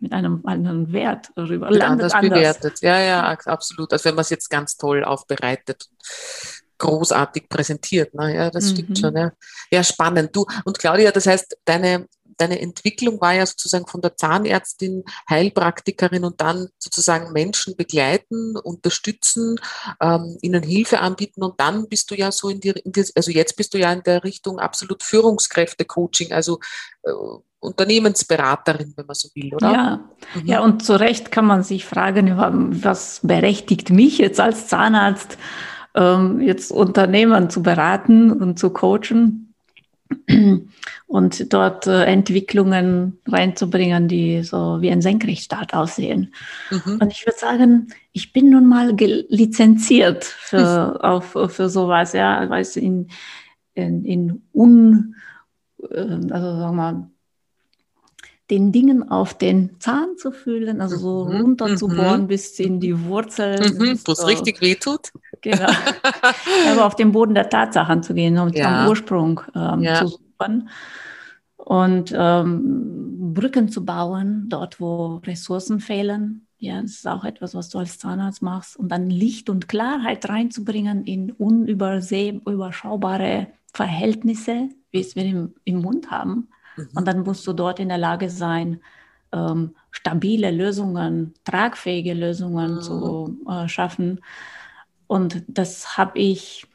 mit 0.00 0.12
einem 0.12 0.42
anderen 0.44 0.92
Wert 0.92 1.30
rüber. 1.36 1.70
Landet 1.70 2.12
anders, 2.12 2.20
bewertet. 2.20 2.80
Ja, 2.82 3.00
ja, 3.00 3.38
absolut. 3.46 3.90
Also 3.92 4.04
wenn 4.06 4.14
man 4.14 4.22
es 4.22 4.30
jetzt 4.30 4.50
ganz 4.50 4.76
toll 4.76 5.02
aufbereitet, 5.02 5.88
großartig 6.78 7.48
präsentiert. 7.48 8.14
Ne? 8.14 8.34
Ja, 8.34 8.50
das 8.50 8.66
mhm. 8.66 8.76
stimmt 8.76 8.98
schon. 8.98 9.16
Ja. 9.16 9.32
ja, 9.70 9.82
spannend. 9.82 10.34
Du 10.36 10.44
und 10.64 10.78
Claudia, 10.78 11.10
das 11.10 11.26
heißt, 11.26 11.56
deine 11.64 12.06
deine 12.36 12.60
Entwicklung 12.60 13.20
war 13.20 13.34
ja 13.34 13.46
sozusagen 13.46 13.86
von 13.86 14.00
der 14.00 14.16
Zahnärztin, 14.16 15.04
Heilpraktikerin 15.28 16.24
und 16.24 16.40
dann 16.40 16.68
sozusagen 16.78 17.32
Menschen 17.32 17.76
begleiten, 17.76 18.56
unterstützen, 18.56 19.56
ähm, 20.00 20.38
ihnen 20.42 20.62
Hilfe 20.62 21.00
anbieten 21.00 21.42
und 21.42 21.60
dann 21.60 21.88
bist 21.88 22.10
du 22.10 22.14
ja 22.14 22.32
so 22.32 22.48
in 22.48 22.60
die, 22.60 22.70
in 22.70 22.92
die, 22.92 23.04
also 23.14 23.30
jetzt 23.30 23.56
bist 23.56 23.74
du 23.74 23.78
ja 23.78 23.92
in 23.92 24.02
der 24.02 24.24
Richtung 24.24 24.58
absolut 24.58 25.02
Führungskräfte-Coaching, 25.02 26.32
also 26.32 26.60
äh, 27.02 27.10
Unternehmensberaterin, 27.64 28.92
wenn 28.96 29.06
man 29.06 29.14
so 29.14 29.28
will, 29.34 29.54
oder? 29.54 29.72
Ja. 29.72 30.00
Mhm. 30.34 30.46
ja, 30.46 30.60
und 30.60 30.84
zu 30.84 31.00
Recht 31.00 31.32
kann 31.32 31.46
man 31.46 31.62
sich 31.62 31.86
fragen, 31.86 32.36
was 32.84 33.20
berechtigt 33.22 33.90
mich 33.90 34.18
jetzt 34.18 34.38
als 34.38 34.68
Zahnarzt, 34.68 35.38
ähm, 35.94 36.40
jetzt 36.40 36.70
Unternehmen 36.70 37.50
zu 37.50 37.62
beraten 37.62 38.30
und 38.30 38.58
zu 38.58 38.70
coachen? 38.70 39.53
und 41.06 41.52
dort 41.52 41.86
äh, 41.86 42.04
Entwicklungen 42.04 43.18
reinzubringen, 43.26 44.08
die 44.08 44.42
so 44.42 44.80
wie 44.80 44.90
ein 44.90 45.02
Senkrechtstart 45.02 45.74
aussehen. 45.74 46.34
Mhm. 46.70 46.98
Und 47.00 47.12
ich 47.12 47.26
würde 47.26 47.38
sagen, 47.38 47.88
ich 48.12 48.32
bin 48.32 48.50
nun 48.50 48.66
mal 48.66 48.94
lizenziert 48.96 50.24
für, 50.24 51.02
auf, 51.02 51.36
für 51.48 51.68
sowas, 51.68 52.12
ja, 52.12 52.48
weißt 52.48 52.76
du, 52.76 52.80
in, 52.80 53.08
in, 53.74 54.04
in 54.04 54.42
un, 54.52 55.16
äh, 55.90 55.98
also 55.98 56.28
sagen 56.30 56.60
wir 56.60 56.72
mal, 56.72 57.10
den 58.50 58.72
Dingen 58.72 59.10
auf 59.10 59.36
den 59.36 59.80
Zahn 59.80 60.18
zu 60.18 60.30
fühlen, 60.30 60.80
also 60.80 60.96
so 60.96 61.24
mhm. 61.24 61.40
runter 61.40 61.76
zu 61.76 61.88
bohren 61.88 62.22
mhm. 62.22 62.26
bis 62.26 62.58
in 62.58 62.78
die 62.78 63.04
Wurzeln. 63.04 63.78
Mhm. 63.78 63.98
Wo 64.04 64.12
es 64.12 64.26
richtig 64.26 64.60
wehtut. 64.60 65.12
Genau. 65.40 65.70
Aber 66.70 66.84
auf 66.84 66.94
den 66.94 67.12
Boden 67.12 67.34
der 67.34 67.48
Tatsachen 67.48 68.02
zu 68.02 68.12
gehen 68.12 68.36
und 68.38 68.56
ja. 68.56 68.82
am 68.82 68.88
Ursprung 68.88 69.40
ähm, 69.54 69.82
ja. 69.82 69.94
zu 69.94 70.08
suchen. 70.08 70.68
Und 71.56 72.14
ähm, 72.14 73.32
Brücken 73.32 73.70
zu 73.70 73.86
bauen, 73.86 74.46
dort 74.48 74.80
wo 74.80 75.22
Ressourcen 75.26 75.80
fehlen. 75.80 76.46
Ja, 76.58 76.82
das 76.82 76.90
ist 76.92 77.08
auch 77.08 77.24
etwas, 77.24 77.54
was 77.54 77.70
du 77.70 77.78
als 77.78 77.98
Zahnarzt 77.98 78.42
machst. 78.42 78.76
Und 78.76 78.90
dann 78.90 79.08
Licht 79.08 79.48
und 79.48 79.68
Klarheit 79.68 80.28
reinzubringen 80.28 81.04
in 81.04 81.32
unüberschaubare 81.32 83.46
Verhältnisse, 83.72 84.68
wie 84.90 85.00
es 85.00 85.16
wir 85.16 85.24
im, 85.24 85.54
im 85.64 85.80
Mund 85.80 86.10
haben. 86.10 86.48
Mhm. 86.76 86.88
Und 86.94 87.08
dann 87.08 87.20
musst 87.20 87.46
du 87.46 87.52
dort 87.52 87.78
in 87.78 87.88
der 87.88 87.98
Lage 87.98 88.30
sein, 88.30 88.80
ähm, 89.32 89.74
stabile 89.90 90.50
Lösungen, 90.50 91.34
tragfähige 91.44 92.14
Lösungen 92.14 92.76
mhm. 92.76 92.82
zu 92.82 93.38
äh, 93.48 93.68
schaffen. 93.68 94.20
Und 95.06 95.44
das 95.48 95.96
habe 95.96 96.18
ich 96.18 96.66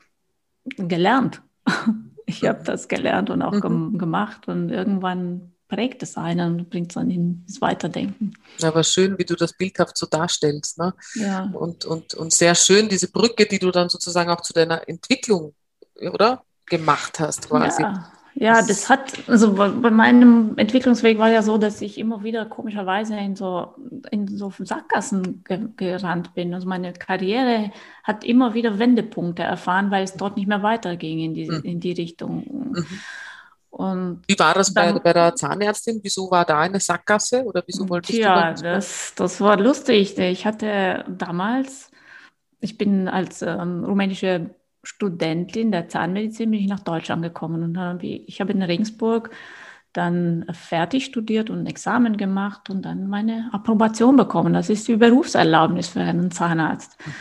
gelernt. 0.77 1.41
ich 2.25 2.45
habe 2.45 2.63
das 2.63 2.87
gelernt 2.87 3.29
und 3.29 3.41
auch 3.41 3.53
mhm. 3.53 3.97
gemacht. 3.97 4.47
Und 4.47 4.69
irgendwann 4.69 5.53
prägt 5.67 6.03
es 6.03 6.17
einen 6.17 6.59
und 6.59 6.69
bringt 6.69 6.91
es 6.91 6.95
dann 6.95 7.09
ins 7.09 7.61
Weiterdenken. 7.61 8.33
Aber 8.61 8.83
schön, 8.83 9.17
wie 9.17 9.25
du 9.25 9.35
das 9.35 9.53
bildhaft 9.53 9.97
so 9.97 10.07
darstellst. 10.07 10.79
Ne? 10.79 10.93
Ja. 11.15 11.49
Und, 11.53 11.85
und, 11.85 12.15
und 12.15 12.33
sehr 12.33 12.55
schön, 12.55 12.89
diese 12.89 13.11
Brücke, 13.11 13.45
die 13.45 13.59
du 13.59 13.71
dann 13.71 13.87
sozusagen 13.87 14.29
auch 14.31 14.41
zu 14.41 14.53
deiner 14.53 14.87
Entwicklung, 14.87 15.53
oder? 15.95 16.43
Gemacht 16.65 17.19
hast 17.19 17.49
quasi. 17.49 17.81
Ja. 17.81 18.11
Ja, 18.41 18.61
das 18.61 18.87
hat, 18.87 19.27
also 19.27 19.53
bei 19.55 19.91
meinem 19.91 20.57
Entwicklungsweg 20.57 21.17
war 21.17 21.29
ja 21.29 21.41
so, 21.41 21.57
dass 21.57 21.81
ich 21.81 21.97
immer 21.97 22.23
wieder 22.23 22.45
komischerweise 22.45 23.17
in 23.17 23.35
so, 23.35 23.75
in 24.11 24.29
so 24.29 24.49
Sackgassen 24.57 25.43
ge 25.43 25.67
gerannt 25.75 26.33
bin. 26.35 26.53
Also 26.53 26.65
meine 26.65 26.93
Karriere 26.93 27.71
hat 28.01 28.23
immer 28.23 28.53
wieder 28.53 28.79
Wendepunkte 28.79 29.43
erfahren, 29.43 29.91
weil 29.91 30.05
es 30.05 30.13
dort 30.13 30.37
nicht 30.37 30.47
mehr 30.47 30.63
weiterging 30.63 31.19
in 31.19 31.33
die, 31.33 31.49
mhm. 31.49 31.61
in 31.63 31.79
die 31.81 31.91
Richtung. 31.91 32.71
Mhm. 32.71 32.87
Und 33.71 34.21
Wie 34.25 34.39
war 34.39 34.53
das 34.53 34.73
dann, 34.73 34.95
bei, 34.95 34.99
bei 35.01 35.13
der 35.13 35.35
Zahnärztin? 35.35 35.99
Wieso 36.01 36.31
war 36.31 36.45
da 36.45 36.61
eine 36.61 36.79
Sackgasse 36.79 37.43
oder 37.43 37.61
wieso 37.67 37.89
wolltest 37.89 38.17
tja, 38.17 38.53
du 38.53 38.63
das, 38.63 39.13
das 39.15 39.41
war 39.41 39.59
lustig. 39.59 40.17
Ich 40.17 40.45
hatte 40.45 41.03
damals, 41.09 41.91
ich 42.61 42.77
bin 42.77 43.09
als 43.09 43.41
ähm, 43.41 43.83
rumänische 43.83 44.51
Studentin 44.83 45.71
der 45.71 45.89
Zahnmedizin 45.89 46.51
bin 46.51 46.61
ich 46.61 46.67
nach 46.67 46.79
Deutschland 46.79 47.21
gekommen 47.21 47.63
und 47.63 47.77
habe, 47.77 48.05
ich 48.05 48.39
habe 48.39 48.53
in 48.53 48.61
Regensburg 48.61 49.31
dann 49.93 50.45
fertig 50.51 51.05
studiert 51.05 51.49
und 51.49 51.61
ein 51.61 51.65
Examen 51.65 52.15
gemacht 52.15 52.69
und 52.69 52.83
dann 52.83 53.07
meine 53.07 53.49
Approbation 53.51 54.15
bekommen. 54.15 54.53
Das 54.53 54.69
ist 54.69 54.87
die 54.87 54.97
Berufserlaubnis 54.97 55.87
für 55.89 56.01
einen 56.01 56.31
Zahnarzt. 56.31 56.97
Mhm. 57.05 57.11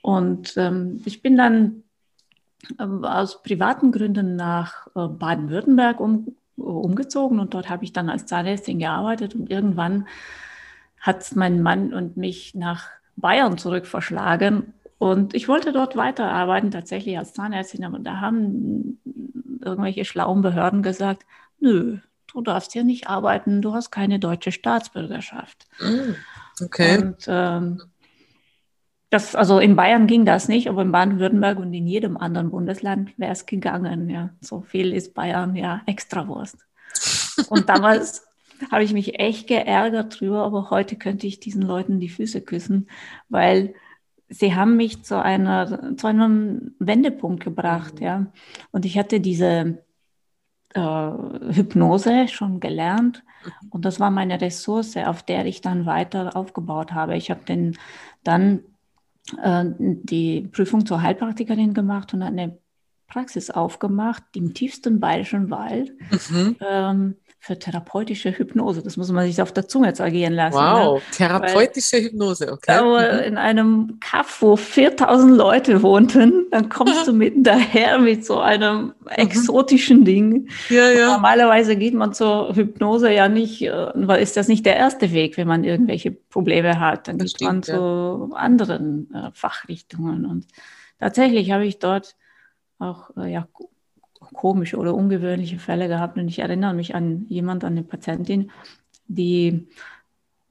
Und 0.00 0.56
ähm, 0.56 1.02
ich 1.04 1.22
bin 1.22 1.36
dann 1.36 1.82
ähm, 2.80 3.04
aus 3.04 3.42
privaten 3.42 3.92
Gründen 3.92 4.36
nach 4.36 4.86
äh, 4.96 5.06
Baden-Württemberg 5.06 6.00
um, 6.00 6.34
umgezogen 6.56 7.40
und 7.40 7.54
dort 7.54 7.68
habe 7.68 7.84
ich 7.84 7.92
dann 7.92 8.08
als 8.08 8.26
Zahnärztin 8.26 8.78
gearbeitet 8.78 9.34
und 9.34 9.50
irgendwann 9.50 10.08
hat 11.00 11.36
mein 11.36 11.62
Mann 11.62 11.92
und 11.92 12.16
mich 12.16 12.54
nach 12.54 12.88
Bayern 13.16 13.58
zurück 13.58 13.86
verschlagen 13.86 14.72
und 14.98 15.34
ich 15.34 15.48
wollte 15.48 15.72
dort 15.72 15.96
weiterarbeiten, 15.96 16.70
tatsächlich 16.70 17.16
als 17.16 17.32
Zahnärztin, 17.32 17.84
aber 17.84 18.00
da 18.00 18.20
haben 18.20 19.00
irgendwelche 19.62 20.04
schlauen 20.04 20.42
Behörden 20.42 20.82
gesagt, 20.82 21.24
nö, 21.60 21.98
du 22.26 22.40
darfst 22.40 22.72
hier 22.72 22.84
nicht 22.84 23.08
arbeiten, 23.08 23.62
du 23.62 23.74
hast 23.74 23.90
keine 23.90 24.18
deutsche 24.18 24.52
Staatsbürgerschaft. 24.52 25.66
Mm, 25.80 26.14
okay. 26.64 26.98
Und 26.98 27.24
ähm, 27.28 27.82
das, 29.10 29.34
also 29.34 29.58
in 29.58 29.76
Bayern 29.76 30.06
ging 30.06 30.26
das 30.26 30.48
nicht, 30.48 30.68
aber 30.68 30.82
in 30.82 30.92
Baden-Württemberg 30.92 31.58
und 31.58 31.72
in 31.72 31.86
jedem 31.86 32.16
anderen 32.16 32.50
Bundesland 32.50 33.16
wäre 33.18 33.32
es 33.32 33.46
gegangen. 33.46 34.10
Ja. 34.10 34.30
So 34.40 34.60
viel 34.60 34.92
ist 34.92 35.14
Bayern 35.14 35.56
ja 35.56 35.80
Extrawurst. 35.86 36.58
Und 37.48 37.68
damals 37.68 38.26
habe 38.70 38.84
ich 38.84 38.92
mich 38.92 39.18
echt 39.18 39.46
geärgert 39.46 40.20
drüber, 40.20 40.44
aber 40.44 40.70
heute 40.70 40.96
könnte 40.96 41.26
ich 41.26 41.40
diesen 41.40 41.62
Leuten 41.62 42.00
die 42.00 42.10
Füße 42.10 42.42
küssen, 42.42 42.88
weil 43.28 43.74
sie 44.28 44.54
haben 44.54 44.76
mich 44.76 45.02
zu 45.02 45.22
einer 45.22 45.96
zu 45.96 46.06
einem 46.06 46.74
Wendepunkt 46.78 47.44
gebracht, 47.44 47.96
mhm. 47.96 48.02
ja. 48.02 48.26
Und 48.70 48.84
ich 48.84 48.98
hatte 48.98 49.20
diese 49.20 49.78
äh, 50.74 51.10
Hypnose 51.52 52.28
schon 52.28 52.60
gelernt 52.60 53.24
mhm. 53.44 53.68
und 53.70 53.84
das 53.84 54.00
war 54.00 54.10
meine 54.10 54.40
Ressource, 54.40 54.96
auf 54.96 55.22
der 55.22 55.46
ich 55.46 55.60
dann 55.60 55.86
weiter 55.86 56.36
aufgebaut 56.36 56.92
habe. 56.92 57.16
Ich 57.16 57.30
habe 57.30 57.44
den 57.44 57.76
dann 58.24 58.60
äh, 59.42 59.64
die 59.78 60.42
Prüfung 60.42 60.86
zur 60.86 61.02
Heilpraktikerin 61.02 61.74
gemacht 61.74 62.14
und 62.14 62.22
eine 62.22 62.58
Praxis 63.08 63.50
aufgemacht 63.50 64.22
im 64.34 64.54
tiefsten 64.54 65.00
bayerischen 65.00 65.50
Wald. 65.50 65.92
Mhm. 66.30 66.56
Ähm, 66.60 67.16
für 67.40 67.58
therapeutische 67.58 68.36
Hypnose. 68.36 68.82
Das 68.82 68.96
muss 68.96 69.10
man 69.12 69.26
sich 69.26 69.40
auf 69.40 69.52
der 69.52 69.68
Zunge 69.68 69.92
zergehen 69.94 70.34
lassen. 70.34 70.58
Ne? 70.58 70.64
Wow, 70.64 70.98
ne? 70.98 71.02
therapeutische 71.16 71.96
Weil, 71.96 72.02
Hypnose, 72.02 72.52
okay. 72.52 72.72
Aber 72.72 73.12
mhm. 73.12 73.18
in 73.20 73.38
einem 73.38 74.00
Kaff, 74.00 74.42
wo 74.42 74.56
4000 74.56 75.36
Leute 75.36 75.82
wohnten, 75.82 76.46
dann 76.50 76.68
kommst 76.68 77.06
du 77.06 77.12
mitten 77.14 77.44
daher 77.44 78.00
mit 78.00 78.26
so 78.26 78.40
einem 78.40 78.86
mhm. 78.86 79.08
exotischen 79.08 80.04
Ding. 80.04 80.48
Ja, 80.68 80.90
ja. 80.90 81.12
Normalerweise 81.12 81.76
geht 81.76 81.94
man 81.94 82.12
zur 82.12 82.54
Hypnose 82.54 83.12
ja 83.12 83.28
nicht, 83.28 83.62
äh, 83.62 83.92
weil 83.94 84.20
ist 84.20 84.36
das 84.36 84.48
nicht 84.48 84.66
der 84.66 84.76
erste 84.76 85.12
Weg, 85.12 85.36
wenn 85.36 85.48
man 85.48 85.64
irgendwelche 85.64 86.10
Probleme 86.10 86.80
hat. 86.80 87.06
Dann 87.06 87.18
geht 87.18 87.40
man 87.40 87.62
zu 87.62 88.30
anderen 88.34 89.14
äh, 89.14 89.30
Fachrichtungen. 89.32 90.26
Und 90.26 90.46
tatsächlich 90.98 91.52
habe 91.52 91.66
ich 91.66 91.78
dort 91.78 92.16
auch 92.78 93.16
äh, 93.16 93.32
ja, 93.32 93.48
komische 94.34 94.76
oder 94.76 94.94
ungewöhnliche 94.94 95.58
Fälle 95.58 95.88
gehabt 95.88 96.18
und 96.18 96.28
ich 96.28 96.40
erinnere 96.40 96.74
mich 96.74 96.94
an 96.94 97.26
jemand, 97.28 97.64
an 97.64 97.72
eine 97.72 97.82
Patientin, 97.82 98.50
die 99.06 99.68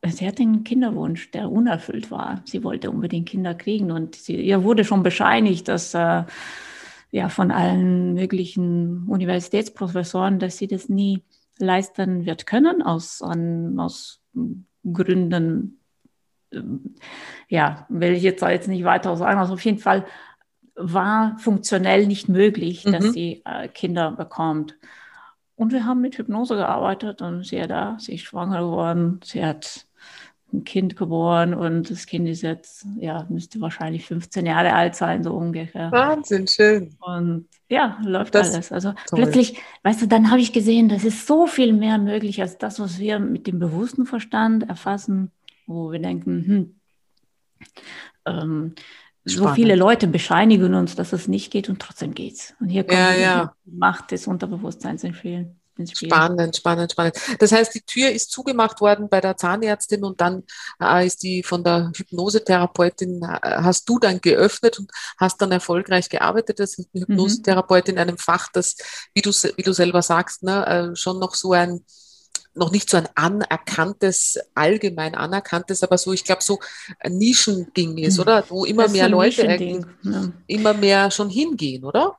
sie 0.05 0.27
hatte 0.27 0.43
einen 0.43 0.63
Kinderwunsch, 0.63 1.31
der 1.31 1.51
unerfüllt 1.51 2.12
war. 2.12 2.41
Sie 2.46 2.63
wollte 2.63 2.91
unbedingt 2.91 3.29
Kinder 3.29 3.55
kriegen 3.55 3.91
und 3.91 4.15
sie, 4.15 4.36
ihr 4.36 4.63
wurde 4.63 4.86
schon 4.86 5.03
bescheinigt, 5.03 5.67
dass 5.67 5.93
äh, 5.93 6.24
ja 7.12 7.29
von 7.29 7.51
allen 7.51 8.13
möglichen 8.13 9.07
Universitätsprofessoren, 9.07 10.39
dass 10.39 10.57
sie 10.57 10.67
das 10.67 10.89
nie 10.89 11.24
leisten 11.57 12.25
wird 12.25 12.46
können 12.46 12.81
aus, 12.81 13.22
an, 13.22 13.79
aus 13.79 14.22
Gründen, 14.91 15.79
äh, 16.51 16.62
ja, 17.50 17.86
will 17.89 18.13
ich 18.13 18.24
jetzt, 18.24 18.41
jetzt 18.41 18.67
nicht 18.67 18.84
weiter 18.84 19.15
sagen. 19.17 19.39
Also 19.39 19.53
auf 19.53 19.65
jeden 19.65 19.79
Fall 19.79 20.05
war 20.77 21.38
funktionell 21.39 22.07
nicht 22.07 22.29
möglich, 22.29 22.84
dass 22.84 23.05
mhm. 23.05 23.12
sie 23.12 23.41
äh, 23.46 23.67
Kinder 23.67 24.12
bekommt. 24.12 24.77
Und 25.55 25.74
wir 25.74 25.86
haben 25.86 26.01
mit 26.01 26.17
Hypnose 26.17 26.55
gearbeitet 26.55 27.22
und 27.22 27.43
sie 27.43 27.57
ist 27.57 27.72
da, 27.72 27.98
sie 28.00 28.15
ist 28.15 28.22
schwanger 28.22 28.62
geworden, 28.62 29.19
sie 29.24 29.43
hat 29.43 29.88
ein 30.53 30.63
Kind 30.63 30.96
geboren 30.96 31.53
und 31.53 31.89
das 31.89 32.05
Kind 32.05 32.27
ist 32.27 32.41
jetzt, 32.41 32.86
ja, 33.00 33.25
müsste 33.27 33.60
wahrscheinlich 33.60 34.05
15 34.05 34.46
Jahre 34.46 34.74
alt 34.74 34.96
sein, 34.96 35.24
so 35.24 35.34
ungefähr. 35.34 35.91
Wahnsinn, 35.91 36.48
schön. 36.48 36.96
Und 37.00 37.48
ja, 37.69 37.98
läuft 38.03 38.36
das 38.36 38.53
alles. 38.53 38.72
Also 38.72 38.93
toll. 39.07 39.24
plötzlich, 39.24 39.57
weißt 39.84 40.03
du, 40.03 40.07
dann 40.07 40.29
habe 40.29 40.39
ich 40.39 40.53
gesehen, 40.53 40.89
das 40.89 41.03
ist 41.03 41.27
so 41.27 41.48
viel 41.48 41.74
mehr 41.74 41.98
möglich 41.98 42.39
als 42.39 42.57
das, 42.57 42.79
was 42.79 43.00
wir 43.00 43.19
mit 43.19 43.48
dem 43.48 43.60
bewussten 43.60 44.05
Verstand 44.05 44.69
erfassen, 44.69 45.31
wo 45.65 45.91
wir 45.91 46.00
denken, 46.00 46.46
hm, 46.46 46.75
ähm, 48.25 48.75
Spannend. 49.27 49.50
so 49.50 49.55
viele 49.55 49.75
Leute 49.75 50.07
bescheinigen 50.07 50.74
uns, 50.74 50.96
dass 50.96 51.13
es 51.13 51.27
nicht 51.27 51.51
geht 51.51 51.69
und 51.69 51.79
trotzdem 51.79 52.13
geht's. 52.13 52.53
Und 52.60 52.69
hier 52.69 52.84
kommt 52.84 53.00
ja, 53.00 53.13
ja. 53.13 53.53
die 53.65 53.77
Macht 53.77 54.12
des 54.12 54.27
Unterbewusstseins 54.27 55.03
ins 55.03 55.17
Spiel. 55.17 55.55
Spannend, 55.93 56.55
spannend, 56.55 56.91
spannend. 56.91 57.15
Das 57.39 57.51
heißt, 57.51 57.75
die 57.75 57.81
Tür 57.81 58.10
ist 58.10 58.31
zugemacht 58.31 58.81
worden 58.81 59.10
bei 59.10 59.22
der 59.22 59.38
Zahnärztin 59.38 60.03
und 60.03 60.19
dann 60.22 60.43
äh, 60.81 61.05
ist 61.05 61.22
die 61.22 61.43
von 61.43 61.63
der 61.63 61.91
Hypnosetherapeutin, 61.96 63.22
äh, 63.22 63.62
hast 63.62 63.88
du 63.88 64.00
dann 64.00 64.19
geöffnet 64.19 64.79
und 64.79 64.91
hast 65.17 65.39
dann 65.41 65.51
erfolgreich 65.51 66.10
gearbeitet 66.10 66.60
als 66.60 66.79
mhm. 66.79 67.01
Hypnosetherapeutin 67.01 67.96
in 67.96 68.01
einem 68.01 68.17
Fach, 68.17 68.48
das, 68.51 68.75
wie 69.13 69.22
du, 69.22 69.29
wie 69.29 69.63
du 69.63 69.74
selber 69.74 70.01
sagst, 70.01 70.43
ne, 70.43 70.65
äh, 70.65 70.96
schon 70.96 71.19
noch 71.19 71.36
so 71.36 71.53
ein 71.53 71.86
noch 72.57 72.71
nicht 72.71 72.89
so 72.89 72.97
ein 72.97 73.07
anerkanntes, 73.15 74.39
allgemein 74.55 75.15
anerkanntes, 75.15 75.83
aber 75.83 75.97
so, 75.97 76.13
ich 76.13 76.23
glaube, 76.23 76.43
so 76.43 76.59
ein 76.99 77.17
Nischending 77.17 77.97
ist, 77.97 78.17
hm. 78.17 78.21
oder? 78.21 78.43
Wo 78.49 78.65
immer 78.65 78.87
mehr 78.87 79.09
Leute 79.09 79.47
ja. 80.03 80.31
immer 80.47 80.73
mehr 80.73 81.11
schon 81.11 81.29
hingehen, 81.29 81.83
oder? 81.83 82.17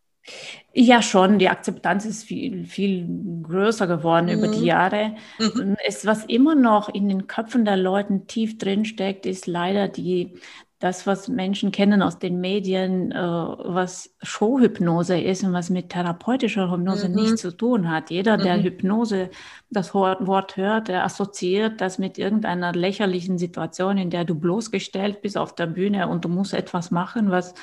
Ja, 0.74 1.02
schon. 1.02 1.38
Die 1.38 1.48
Akzeptanz 1.48 2.04
ist 2.04 2.24
viel, 2.24 2.66
viel 2.66 3.08
größer 3.42 3.86
geworden 3.86 4.26
mhm. 4.26 4.32
über 4.32 4.48
die 4.48 4.60
mhm. 4.60 4.64
Jahre. 4.64 5.16
Mhm. 5.38 5.76
Es, 5.84 6.06
was 6.06 6.24
immer 6.26 6.54
noch 6.54 6.88
in 6.88 7.08
den 7.08 7.26
Köpfen 7.26 7.64
der 7.64 7.76
Leute 7.76 8.22
tief 8.26 8.58
drin 8.58 8.84
steckt, 8.84 9.26
ist 9.26 9.46
leider 9.46 9.88
die, 9.88 10.34
das, 10.78 11.06
was 11.08 11.26
Menschen 11.28 11.72
kennen 11.72 12.02
aus 12.02 12.18
den 12.18 12.40
Medien, 12.40 13.10
äh, 13.10 13.18
was 13.18 14.14
Showhypnose 14.22 15.18
ist 15.18 15.42
und 15.42 15.52
was 15.52 15.70
mit 15.70 15.88
therapeutischer 15.88 16.70
Hypnose 16.70 17.08
mhm. 17.08 17.14
nichts 17.16 17.42
zu 17.42 17.56
tun 17.56 17.90
hat. 17.90 18.10
Jeder, 18.10 18.36
der 18.36 18.58
mhm. 18.58 18.62
Hypnose 18.62 19.30
das 19.70 19.92
Wort 19.92 20.56
hört, 20.56 20.88
der 20.88 21.04
assoziiert 21.04 21.80
das 21.80 21.98
mit 21.98 22.16
irgendeiner 22.16 22.72
lächerlichen 22.72 23.38
Situation, 23.38 23.98
in 23.98 24.10
der 24.10 24.24
du 24.24 24.36
bloßgestellt 24.36 25.20
bist 25.20 25.36
auf 25.36 25.54
der 25.54 25.66
Bühne 25.66 26.08
und 26.08 26.24
du 26.24 26.28
musst 26.28 26.54
etwas 26.54 26.90
machen, 26.92 27.30
was 27.30 27.54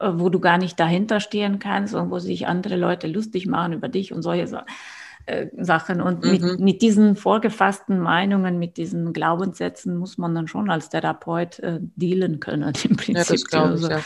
äh, 0.00 0.10
wo 0.14 0.28
du 0.28 0.40
gar 0.40 0.58
nicht 0.58 0.80
dahinter 0.80 1.20
stehen 1.20 1.58
kannst 1.60 1.94
und 1.94 2.10
wo 2.10 2.18
sich 2.18 2.46
andere 2.46 2.76
Leute 2.76 3.06
lustig 3.06 3.46
machen 3.46 3.74
über 3.74 3.88
dich 3.88 4.12
und 4.12 4.22
solche 4.22 4.46
Sachen. 4.46 4.66
Äh, 5.30 5.48
Sachen. 5.58 6.00
Und 6.00 6.24
mhm. 6.24 6.30
mit, 6.30 6.60
mit, 6.60 6.82
diesen 6.82 7.14
vorgefassten 7.14 8.00
Meinungen, 8.00 8.58
mit 8.58 8.76
diesen 8.76 9.12
Glaubenssätzen 9.12 9.96
muss 9.96 10.18
man 10.18 10.34
dann 10.34 10.48
schon 10.48 10.70
als 10.70 10.88
Therapeut 10.88 11.60
äh, 11.60 11.78
dealen 11.80 12.40
können, 12.40 12.72
im 12.84 12.96
Prinzip. 12.96 13.16
Ja, 13.16 13.24
das 13.24 13.44
glaube 13.44 13.74
ich, 13.74 13.84
also, 13.84 13.90
ja. 13.90 14.00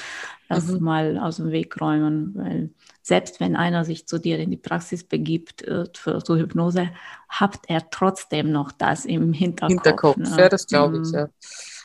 Das 0.50 0.66
mhm. 0.66 0.84
mal 0.84 1.18
aus 1.18 1.36
dem 1.36 1.50
Weg 1.50 1.80
räumen, 1.80 2.32
weil 2.34 2.70
selbst 3.00 3.40
wenn 3.40 3.56
einer 3.56 3.86
sich 3.86 4.06
zu 4.06 4.18
dir 4.18 4.38
in 4.38 4.50
die 4.50 4.58
Praxis 4.58 5.02
begibt 5.02 5.62
äh, 5.62 5.84
für 5.96 6.20
so 6.20 6.36
Hypnose, 6.36 6.90
habt 7.30 7.70
er 7.70 7.88
trotzdem 7.90 8.52
noch 8.52 8.70
das 8.70 9.06
im 9.06 9.32
Hinterkopf. 9.32 9.72
Hinterkopf, 9.72 10.16
ne? 10.18 10.36
ja, 10.36 10.48
das 10.50 10.66
glaube 10.66 10.98
ich, 10.98 11.08
mhm. 11.08 11.14
ja. 11.14 11.28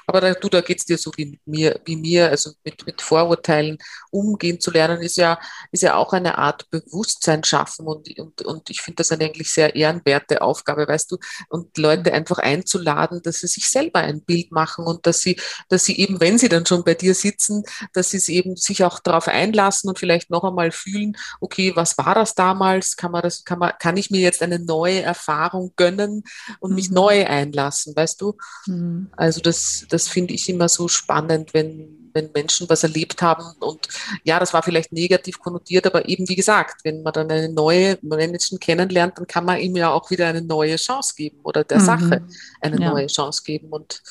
Aber 0.10 0.22
da, 0.22 0.34
du, 0.34 0.50
da 0.50 0.62
geht 0.62 0.80
es 0.80 0.86
dir 0.86 0.98
so 0.98 1.12
wie 1.16 1.40
mir, 1.46 1.80
wie 1.86 1.96
mir, 1.96 2.30
also 2.30 2.52
mit, 2.64 2.86
mit 2.86 3.02
Vorurteilen 3.02 3.78
umgehen 4.12 4.60
zu 4.60 4.72
lernen, 4.72 5.02
ist 5.02 5.18
ja, 5.18 5.40
ist 5.72 5.84
ja 5.84 5.96
auch 5.96 6.14
eine 6.14 6.38
Art 6.38 6.70
Bewusstsein 6.72 7.44
schaffen 7.44 7.86
und, 7.86 8.18
und, 8.20 8.42
und 8.42 8.70
ich 8.70 8.82
finde 8.82 8.98
das 8.98 9.12
eine 9.12 9.26
eigentlich 9.26 9.52
sehr 9.52 9.76
ehrenwerte 9.76 10.42
Aufgabe, 10.42 10.88
weißt 10.88 11.12
du, 11.12 11.18
und 11.50 11.78
Leute 11.78 12.12
einfach 12.12 12.40
einzuladen, 12.40 13.22
dass 13.22 13.40
sie 13.40 13.48
sich 13.48 13.70
selber 13.70 14.00
ein 14.00 14.22
Bild 14.22 14.52
machen 14.52 14.86
und 14.86 15.06
dass 15.06 15.22
sie, 15.22 15.40
dass 15.70 15.86
sie 15.86 16.00
eben, 16.00 16.20
wenn 16.20 16.38
sie 16.38 16.50
dann 16.50 16.66
schon 16.66 16.84
bei 16.84 16.96
dir 16.96 17.14
sitzen, 17.14 17.64
dass 17.94 18.10
sie 18.10 18.36
eben 18.36 18.56
sich 18.56 18.84
auch 18.84 19.00
darauf 19.00 19.28
einlassen 19.28 19.90
und 19.90 20.00
vielleicht 20.00 20.30
noch 20.30 20.44
einmal 20.44 20.72
fühlen, 20.72 21.16
okay, 21.40 21.76
was 21.76 21.98
war 21.98 22.16
das 22.16 22.34
damals? 22.34 22.96
Kann 22.96 23.12
man 23.12 23.22
das, 23.22 23.44
kann 23.44 23.60
man, 23.60 23.74
kann 23.80 23.96
ich 23.96 24.10
mir 24.10 24.22
jetzt 24.22 24.42
eine 24.42 24.60
neue 24.60 25.02
Erfahrung 25.02 25.74
gönnen 25.76 26.24
und 26.60 26.74
mich 26.74 26.90
mhm. 26.90 26.96
neu 26.96 27.28
einlassen, 27.28 27.96
weißt 27.96 28.22
du? 28.22 28.36
Mhm. 28.66 29.10
Also 29.16 29.42
das, 29.42 29.86
das 29.90 29.99
das 30.00 30.08
finde 30.08 30.34
ich 30.34 30.48
immer 30.48 30.70
so 30.70 30.88
spannend, 30.88 31.54
wenn, 31.54 32.10
wenn 32.14 32.32
Menschen 32.34 32.70
was 32.70 32.84
erlebt 32.84 33.22
haben. 33.22 33.44
Und 33.60 33.90
ja, 34.24 34.40
das 34.40 34.54
war 34.54 34.64
vielleicht 34.64 34.94
negativ 34.94 35.40
konnotiert, 35.40 35.86
aber 35.86 36.08
eben 36.08 36.30
wie 36.30 36.38
gesagt, 36.38 36.86
wenn 36.86 37.04
man 37.04 37.12
dann 37.12 37.30
eine 37.30 37.50
neue 37.50 38.00
Menschen 38.02 38.62
kennenlernt, 38.62 39.18
dann 39.18 39.28
kann 39.28 39.44
man 39.44 39.60
ihm 39.60 39.76
ja 39.76 39.92
auch 39.92 40.10
wieder 40.10 40.28
eine 40.28 40.42
neue 40.42 40.78
Chance 40.78 41.16
geben 41.18 41.40
oder 41.44 41.66
der 41.66 41.80
mhm. 41.80 41.86
Sache 41.86 42.28
eine 42.62 42.80
ja. 42.82 42.92
neue 42.92 43.08
Chance 43.08 43.44
geben. 43.46 43.68
Und 43.72 44.02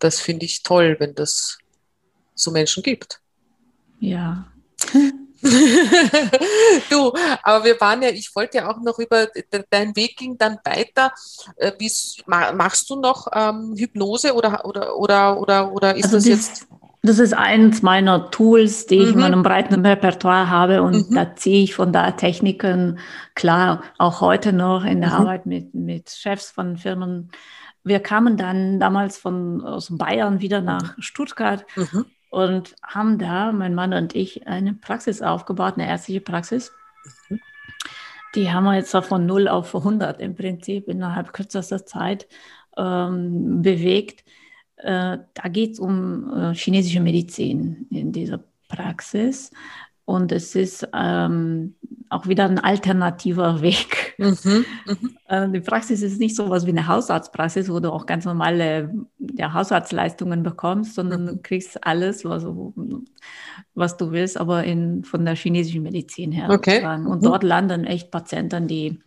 das 0.00 0.20
finde 0.20 0.44
ich 0.44 0.62
toll, 0.62 0.96
wenn 0.98 1.14
das 1.14 1.56
so 2.34 2.50
Menschen 2.50 2.82
gibt. 2.82 3.20
Ja. 4.00 4.52
du, 6.90 7.12
aber 7.42 7.64
wir 7.64 7.80
waren 7.80 8.02
ja, 8.02 8.08
ich 8.08 8.34
wollte 8.34 8.58
ja 8.58 8.70
auch 8.70 8.80
noch 8.80 8.98
über, 8.98 9.28
dein 9.70 9.94
Weg 9.94 10.16
ging 10.16 10.36
dann 10.36 10.58
weiter. 10.64 11.12
Äh, 11.56 11.72
wie 11.78 11.90
machst 12.26 12.90
du 12.90 13.00
noch 13.00 13.28
ähm, 13.32 13.74
Hypnose 13.76 14.34
oder, 14.34 14.64
oder, 14.64 14.96
oder, 14.96 15.40
oder, 15.40 15.72
oder 15.72 15.96
ist 15.96 16.04
also 16.04 16.16
das 16.16 16.26
jetzt? 16.26 16.66
Das 17.02 17.20
ist 17.20 17.32
eins 17.32 17.82
meiner 17.82 18.30
Tools, 18.32 18.86
die 18.86 18.96
mhm. 18.96 19.02
ich 19.02 19.08
in 19.10 19.14
mhm. 19.14 19.20
meinem 19.20 19.42
breiten 19.44 19.86
Repertoire 19.86 20.50
habe 20.50 20.82
und 20.82 21.10
mhm. 21.10 21.14
da 21.14 21.36
ziehe 21.36 21.62
ich 21.62 21.74
von 21.74 21.92
da 21.92 22.10
Techniken, 22.10 22.98
klar, 23.34 23.82
auch 23.98 24.20
heute 24.20 24.52
noch 24.52 24.84
in 24.84 25.00
der 25.00 25.10
mhm. 25.10 25.16
Arbeit 25.16 25.46
mit, 25.46 25.74
mit 25.74 26.10
Chefs 26.10 26.50
von 26.50 26.76
Firmen. 26.76 27.30
Wir 27.84 28.00
kamen 28.00 28.36
dann 28.36 28.80
damals 28.80 29.16
von, 29.16 29.64
aus 29.64 29.96
Bayern 29.96 30.40
wieder 30.40 30.60
nach 30.60 30.94
Stuttgart 30.98 31.64
mhm 31.76 32.06
und 32.30 32.76
haben 32.82 33.18
da, 33.18 33.52
mein 33.52 33.74
Mann 33.74 33.92
und 33.92 34.14
ich, 34.14 34.46
eine 34.46 34.74
Praxis 34.74 35.22
aufgebaut, 35.22 35.74
eine 35.76 35.88
ärztliche 35.88 36.20
Praxis. 36.20 36.72
Mhm. 37.28 37.40
Die 38.34 38.52
haben 38.52 38.64
wir 38.64 38.74
jetzt 38.74 38.94
von 38.94 39.26
0 39.26 39.48
auf 39.48 39.74
100 39.74 40.20
im 40.20 40.34
Prinzip 40.34 40.88
innerhalb 40.88 41.32
kürzester 41.32 41.86
Zeit 41.86 42.28
ähm, 42.76 43.62
bewegt. 43.62 44.24
Äh, 44.76 45.18
da 45.34 45.48
geht 45.48 45.72
es 45.72 45.80
um 45.80 46.32
äh, 46.32 46.54
chinesische 46.54 47.00
Medizin 47.00 47.86
in 47.90 48.12
dieser 48.12 48.40
Praxis. 48.68 49.50
Und 50.08 50.32
es 50.32 50.54
ist 50.54 50.88
ähm, 50.94 51.74
auch 52.08 52.26
wieder 52.26 52.46
ein 52.46 52.58
alternativer 52.58 53.60
Weg. 53.60 54.14
Mhm, 54.16 54.64
mh. 55.28 55.48
Die 55.48 55.60
Praxis 55.60 56.00
ist 56.00 56.18
nicht 56.18 56.34
so 56.34 56.48
was 56.48 56.64
wie 56.64 56.70
eine 56.70 56.86
Hausarztpraxis, 56.86 57.70
wo 57.70 57.78
du 57.78 57.92
auch 57.92 58.06
ganz 58.06 58.24
normale 58.24 58.90
ja, 59.36 59.52
Hausarztleistungen 59.52 60.42
bekommst, 60.42 60.94
sondern 60.94 61.24
mhm. 61.24 61.26
du 61.26 61.36
kriegst 61.42 61.84
alles, 61.86 62.24
was, 62.24 62.46
was 63.74 63.98
du 63.98 64.10
willst, 64.10 64.40
aber 64.40 64.64
in, 64.64 65.04
von 65.04 65.26
der 65.26 65.36
chinesischen 65.36 65.82
Medizin 65.82 66.32
her. 66.32 66.48
Okay. 66.48 66.82
Und 66.86 67.20
mhm. 67.20 67.20
dort 67.20 67.42
landen 67.42 67.84
echt 67.84 68.10
Patienten, 68.10 68.66
die 68.66 69.00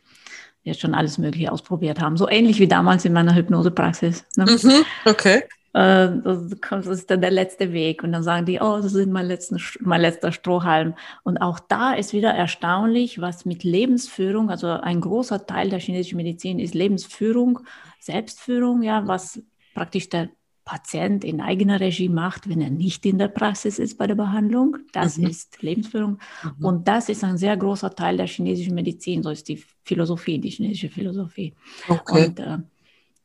jetzt 0.61 0.81
schon 0.81 0.93
alles 0.93 1.17
Mögliche 1.17 1.51
ausprobiert 1.51 1.99
haben. 1.99 2.15
So 2.15 2.29
ähnlich 2.29 2.59
wie 2.59 2.67
damals 2.67 3.05
in 3.05 3.13
meiner 3.13 3.33
Hypnosepraxis. 3.33 4.23
Ne? 4.37 4.45
Mhm. 4.45 4.85
Okay. 5.05 5.41
Äh, 5.73 6.09
das 6.23 6.87
ist 6.87 7.09
dann 7.09 7.21
der 7.21 7.31
letzte 7.31 7.73
Weg. 7.73 8.03
Und 8.03 8.11
dann 8.11 8.23
sagen 8.23 8.45
die, 8.45 8.59
oh, 8.59 8.79
das 8.81 8.93
ist 8.93 9.09
mein, 9.09 9.27
letzten, 9.27 9.59
mein 9.79 10.01
letzter 10.01 10.31
Strohhalm. 10.31 10.95
Und 11.23 11.37
auch 11.37 11.59
da 11.59 11.93
ist 11.93 12.13
wieder 12.13 12.31
erstaunlich, 12.31 13.21
was 13.21 13.45
mit 13.45 13.63
Lebensführung, 13.63 14.49
also 14.49 14.67
ein 14.67 15.01
großer 15.01 15.45
Teil 15.45 15.69
der 15.69 15.79
chinesischen 15.79 16.17
Medizin 16.17 16.59
ist 16.59 16.73
Lebensführung, 16.73 17.59
Selbstführung, 17.99 18.81
ja, 18.81 19.07
was 19.07 19.41
praktisch 19.73 20.09
der 20.09 20.29
Patient 20.63 21.23
in 21.23 21.41
eigener 21.41 21.79
Regie 21.79 22.09
macht, 22.09 22.47
wenn 22.47 22.61
er 22.61 22.69
nicht 22.69 23.05
in 23.05 23.17
der 23.17 23.29
Praxis 23.29 23.79
ist 23.79 23.97
bei 23.97 24.07
der 24.07 24.15
Behandlung. 24.15 24.77
Das 24.93 25.17
mhm. 25.17 25.27
ist 25.27 25.61
Lebensführung. 25.61 26.19
Mhm. 26.43 26.65
Und 26.65 26.87
das 26.87 27.09
ist 27.09 27.23
ein 27.23 27.37
sehr 27.37 27.57
großer 27.57 27.95
Teil 27.95 28.17
der 28.17 28.27
chinesischen 28.27 28.75
Medizin. 28.75 29.23
So 29.23 29.31
ist 29.31 29.47
die 29.47 29.63
Philosophie, 29.83 30.37
die 30.39 30.49
chinesische 30.49 30.89
Philosophie. 30.89 31.55
Okay. 31.87 32.25
Und 32.27 32.39
äh, 32.39 32.57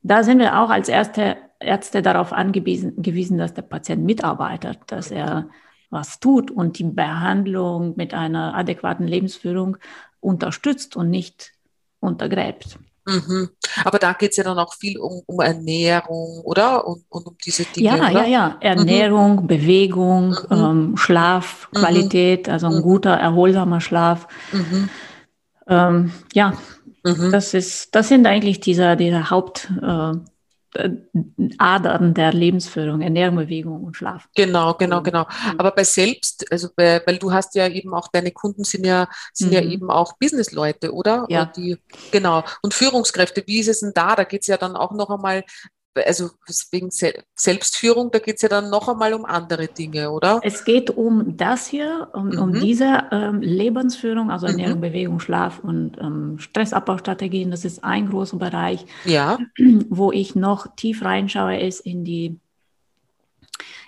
da 0.03 0.23
sind 0.23 0.39
wir 0.39 0.59
auch 0.59 0.71
als 0.71 0.89
erste 0.89 1.37
Ärzte 1.61 2.03
darauf 2.03 2.33
angewiesen, 2.33 3.39
dass 3.39 3.55
der 3.55 3.63
Patient 3.63 4.05
mitarbeitet, 4.05 4.81
dass 4.89 5.11
er 5.11 5.49
was 5.91 6.21
tut 6.21 6.51
und 6.51 6.79
die 6.79 6.85
Behandlung 6.85 7.95
mit 7.97 8.13
einer 8.13 8.55
adäquaten 8.55 9.07
Lebensführung 9.07 9.77
unterstützt 10.21 10.97
und 10.97 11.11
nicht 11.11 11.53
untergräbt. 12.01 12.79
Mhm. 13.07 13.51
Aber 13.85 13.99
da 13.99 14.13
geht 14.15 14.33
es 14.33 14.37
ja 14.37 14.45
dann 14.45 14.59
auch 14.59 14.75
viel 14.75 14.99
um, 14.99 15.23
um 15.27 15.41
Ernährung, 15.41 16.41
oder? 16.43 16.87
Und, 16.87 17.05
und, 17.09 17.27
um 17.27 17.37
diese 17.45 17.65
Dinge. 17.65 17.87
Ja, 17.87 17.95
oder? 17.95 18.11
ja, 18.11 18.25
ja. 18.25 18.57
Ernährung, 18.61 19.43
mhm. 19.43 19.47
Bewegung, 19.47 20.31
mhm. 20.31 20.37
Ähm, 20.51 20.97
Schlafqualität, 20.97 22.49
mhm. 22.49 22.53
also 22.53 22.67
ein 22.67 22.83
guter, 22.83 23.15
erholsamer 23.15 23.81
Schlaf. 23.81 24.27
Mhm. 24.53 24.89
Ähm, 25.69 26.13
ja, 26.35 26.55
mhm. 27.05 27.31
das, 27.31 27.55
ist, 27.55 27.95
das 27.95 28.09
sind 28.09 28.27
eigentlich 28.27 28.61
diese, 28.61 28.97
diese 28.97 29.31
Haupt. 29.31 29.71
Adern 31.59 32.15
der 32.15 32.33
Lebensführung, 32.33 33.01
Ernährung, 33.01 33.37
Bewegung 33.37 33.85
und 33.85 33.97
Schlaf. 33.97 34.29
Genau, 34.35 34.75
genau, 34.75 35.03
genau. 35.03 35.23
Mhm. 35.23 35.59
Aber 35.59 35.71
bei 35.73 35.85
selbst, 35.85 36.51
also 36.51 36.69
bei, 36.75 37.03
weil 37.07 37.19
du 37.19 37.33
hast 37.33 37.55
ja 37.55 37.69
eben 37.69 37.95
auch, 37.95 38.09
deine 38.09 38.33
Kunden 38.33 38.65
sind 38.65 38.87
ja, 38.87 39.09
sind 39.33 39.49
mhm. 39.49 39.55
ja 39.55 39.61
eben 39.63 39.91
auch 39.91 40.15
Businessleute, 40.19 40.93
oder? 40.93 41.27
Ja. 41.29 41.47
Die, 41.47 41.79
genau. 42.11 42.45
Und 42.63 42.75
Führungskräfte, 42.75 43.45
wie 43.47 43.61
ist 43.61 43.69
es 43.69 43.81
denn 43.81 43.93
da? 43.95 44.17
Da 44.17 44.25
geht 44.25 44.43
es 44.43 44.47
ja 44.47 44.57
dann 44.57 44.77
auch 44.77 44.93
noch 44.93 45.11
einmal 45.11 45.45
also 46.05 46.31
wegen 46.71 46.91
Selbstführung, 46.91 48.11
da 48.11 48.19
geht 48.19 48.37
es 48.37 48.43
ja 48.43 48.49
dann 48.49 48.71
noch 48.71 48.89
einmal 48.89 49.15
um 49.15 49.25
andere 49.25 49.69
Dinge, 49.69 50.11
oder? 50.11 50.41
Es 50.43 50.65
geht 50.65 50.91
um 50.91 51.37
das 51.37 51.67
hier, 51.67 52.09
um, 52.13 52.29
mhm. 52.29 52.39
um 52.39 52.53
diese 52.53 53.05
ähm, 53.11 53.41
Lebensführung, 53.41 54.31
also 54.31 54.47
Ernährung, 54.47 54.79
mhm. 54.79 54.83
Bewegung, 54.83 55.21
Schlaf 55.21 55.61
und 55.61 55.99
ähm, 56.01 56.39
Stressabbaustrategien. 56.39 57.51
Das 57.51 57.65
ist 57.65 57.85
ein 57.85 58.11
großer 58.11 58.37
Bereich. 58.37 58.85
Ja. 59.05 59.39
Wo 59.89 60.13
ich 60.13 60.35
noch 60.35 60.75
tief 60.77 61.03
reinschaue, 61.03 61.59
ist 61.61 61.81
in 61.81 62.05
die 62.05 62.39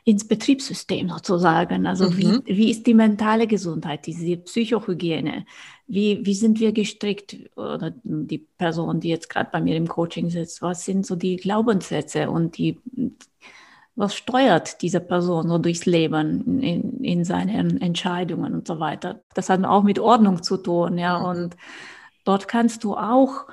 ins 0.08 0.26
Betriebssystem 0.26 1.10
sozusagen. 1.10 1.86
Also 1.86 2.08
mhm. 2.08 2.16
wie, 2.16 2.56
wie 2.56 2.70
ist 2.70 2.86
die 2.86 2.94
mentale 2.94 3.46
Gesundheit, 3.46 4.06
diese 4.06 4.38
Psychohygiene? 4.38 5.44
Wie, 5.86 6.24
wie 6.24 6.32
sind 6.32 6.60
wir 6.60 6.72
gestrickt? 6.72 7.36
Oder 7.56 7.92
die 8.02 8.38
Person, 8.38 9.00
die 9.00 9.10
jetzt 9.10 9.28
gerade 9.28 9.50
bei 9.52 9.60
mir 9.60 9.76
im 9.76 9.86
Coaching 9.86 10.30
sitzt, 10.30 10.62
was 10.62 10.86
sind 10.86 11.04
so 11.04 11.14
die 11.14 11.36
Glaubenssätze 11.36 12.30
und 12.30 12.56
die, 12.56 12.80
was 13.96 14.14
steuert 14.14 14.80
diese 14.80 15.00
Person 15.00 15.46
so 15.46 15.58
durchs 15.58 15.84
Leben 15.84 16.62
in, 16.62 17.04
in 17.04 17.24
seinen 17.26 17.78
Entscheidungen 17.78 18.54
und 18.54 18.66
so 18.66 18.80
weiter? 18.80 19.20
Das 19.34 19.50
hat 19.50 19.62
auch 19.64 19.82
mit 19.82 19.98
Ordnung 19.98 20.42
zu 20.42 20.56
tun, 20.56 20.96
ja. 20.96 21.18
Mhm. 21.18 21.24
Und 21.26 21.56
dort 22.24 22.48
kannst 22.48 22.82
du 22.82 22.96
auch 22.96 23.44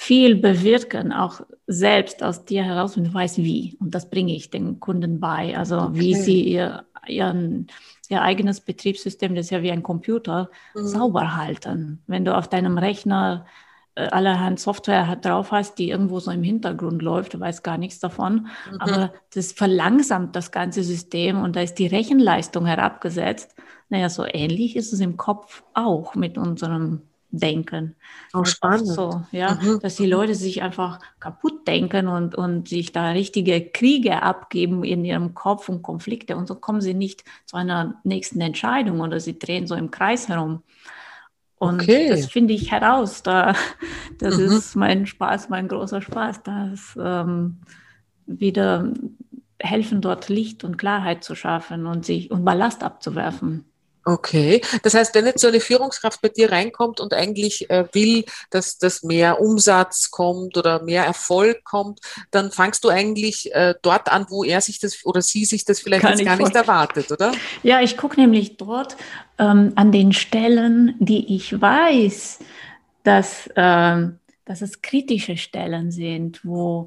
viel 0.00 0.36
bewirken, 0.36 1.12
auch 1.12 1.40
selbst 1.66 2.22
aus 2.22 2.44
dir 2.44 2.62
heraus, 2.62 2.96
und 2.96 3.08
du 3.08 3.12
weißt 3.12 3.38
wie. 3.38 3.76
Und 3.80 3.96
das 3.96 4.08
bringe 4.08 4.32
ich 4.32 4.48
den 4.48 4.78
Kunden 4.78 5.18
bei. 5.18 5.58
Also 5.58 5.76
okay. 5.76 5.98
wie 5.98 6.14
sie 6.14 6.42
ihr 6.42 6.84
ihren, 7.08 7.66
ihr 8.08 8.22
eigenes 8.22 8.60
Betriebssystem, 8.60 9.34
das 9.34 9.46
ist 9.46 9.50
ja 9.50 9.62
wie 9.62 9.72
ein 9.72 9.82
Computer, 9.82 10.50
mhm. 10.76 10.86
sauber 10.86 11.36
halten. 11.36 12.00
Wenn 12.06 12.24
du 12.24 12.36
auf 12.36 12.46
deinem 12.46 12.78
Rechner 12.78 13.44
äh, 13.96 14.06
allerhand 14.06 14.60
Software 14.60 15.16
drauf 15.16 15.50
hast, 15.50 15.78
die 15.80 15.90
irgendwo 15.90 16.20
so 16.20 16.30
im 16.30 16.44
Hintergrund 16.44 17.02
läuft, 17.02 17.34
du 17.34 17.40
weißt 17.40 17.64
gar 17.64 17.76
nichts 17.76 17.98
davon, 17.98 18.46
mhm. 18.70 18.80
aber 18.80 19.12
das 19.34 19.50
verlangsamt 19.50 20.36
das 20.36 20.52
ganze 20.52 20.84
System 20.84 21.42
und 21.42 21.56
da 21.56 21.62
ist 21.62 21.74
die 21.74 21.88
Rechenleistung 21.88 22.66
herabgesetzt. 22.66 23.56
Naja, 23.88 24.08
so 24.10 24.24
ähnlich 24.24 24.76
ist 24.76 24.92
es 24.92 25.00
im 25.00 25.16
Kopf 25.16 25.64
auch 25.74 26.14
mit 26.14 26.38
unserem 26.38 27.02
denken. 27.30 27.96
Auch 28.32 28.46
spannend. 28.46 28.86
So, 28.86 29.22
ja, 29.32 29.58
mhm. 29.60 29.80
dass 29.80 29.96
die 29.96 30.06
Leute 30.06 30.34
sich 30.34 30.62
einfach 30.62 30.98
kaputt 31.20 31.66
denken 31.66 32.08
und, 32.08 32.34
und 32.34 32.68
sich 32.68 32.92
da 32.92 33.10
richtige 33.10 33.60
Kriege 33.60 34.22
abgeben 34.22 34.84
in 34.84 35.04
ihrem 35.04 35.34
Kopf 35.34 35.68
und 35.68 35.82
Konflikte 35.82 36.36
und 36.36 36.48
so 36.48 36.54
kommen 36.54 36.80
sie 36.80 36.94
nicht 36.94 37.24
zu 37.44 37.56
einer 37.56 38.00
nächsten 38.04 38.40
Entscheidung 38.40 39.00
oder 39.00 39.20
sie 39.20 39.38
drehen 39.38 39.66
so 39.66 39.74
im 39.74 39.90
Kreis 39.90 40.28
herum. 40.28 40.62
Und 41.56 41.82
okay. 41.82 42.08
das 42.08 42.26
finde 42.26 42.54
ich 42.54 42.70
heraus. 42.70 43.22
Da, 43.22 43.54
das 44.18 44.38
mhm. 44.38 44.44
ist 44.44 44.76
mein 44.76 45.06
Spaß, 45.06 45.48
mein 45.48 45.68
großer 45.68 46.00
Spaß, 46.00 46.42
das 46.44 46.96
ähm, 47.00 47.58
wieder 48.26 48.92
helfen, 49.60 50.00
dort 50.00 50.28
Licht 50.28 50.62
und 50.64 50.78
Klarheit 50.78 51.24
zu 51.24 51.34
schaffen 51.34 51.86
und 51.86 52.06
sich 52.06 52.30
und 52.30 52.44
Ballast 52.44 52.84
abzuwerfen. 52.84 53.64
Okay, 54.08 54.62
das 54.84 54.94
heißt, 54.94 55.14
wenn 55.14 55.26
jetzt 55.26 55.42
so 55.42 55.48
eine 55.48 55.60
Führungskraft 55.60 56.22
bei 56.22 56.30
dir 56.30 56.50
reinkommt 56.50 56.98
und 56.98 57.12
eigentlich 57.12 57.68
äh, 57.68 57.84
will, 57.92 58.24
dass, 58.48 58.78
dass 58.78 59.02
mehr 59.02 59.38
Umsatz 59.38 60.10
kommt 60.10 60.56
oder 60.56 60.82
mehr 60.82 61.04
Erfolg 61.04 61.62
kommt, 61.62 62.00
dann 62.30 62.50
fangst 62.50 62.84
du 62.84 62.88
eigentlich 62.88 63.54
äh, 63.54 63.74
dort 63.82 64.10
an, 64.10 64.24
wo 64.30 64.44
er 64.44 64.62
sich 64.62 64.80
das 64.80 65.04
oder 65.04 65.20
sie 65.20 65.44
sich 65.44 65.66
das 65.66 65.80
vielleicht 65.80 66.04
jetzt 66.04 66.24
gar 66.24 66.36
nicht 66.36 66.54
erwartet, 66.54 67.12
oder? 67.12 67.32
Ja, 67.62 67.82
ich 67.82 67.98
gucke 67.98 68.18
nämlich 68.18 68.56
dort 68.56 68.96
ähm, 69.38 69.72
an 69.74 69.92
den 69.92 70.14
Stellen, 70.14 70.94
die 71.00 71.36
ich 71.36 71.60
weiß, 71.60 72.38
dass, 73.02 73.50
ähm, 73.56 74.20
dass 74.46 74.62
es 74.62 74.80
kritische 74.80 75.36
Stellen 75.36 75.90
sind, 75.90 76.40
wo, 76.46 76.86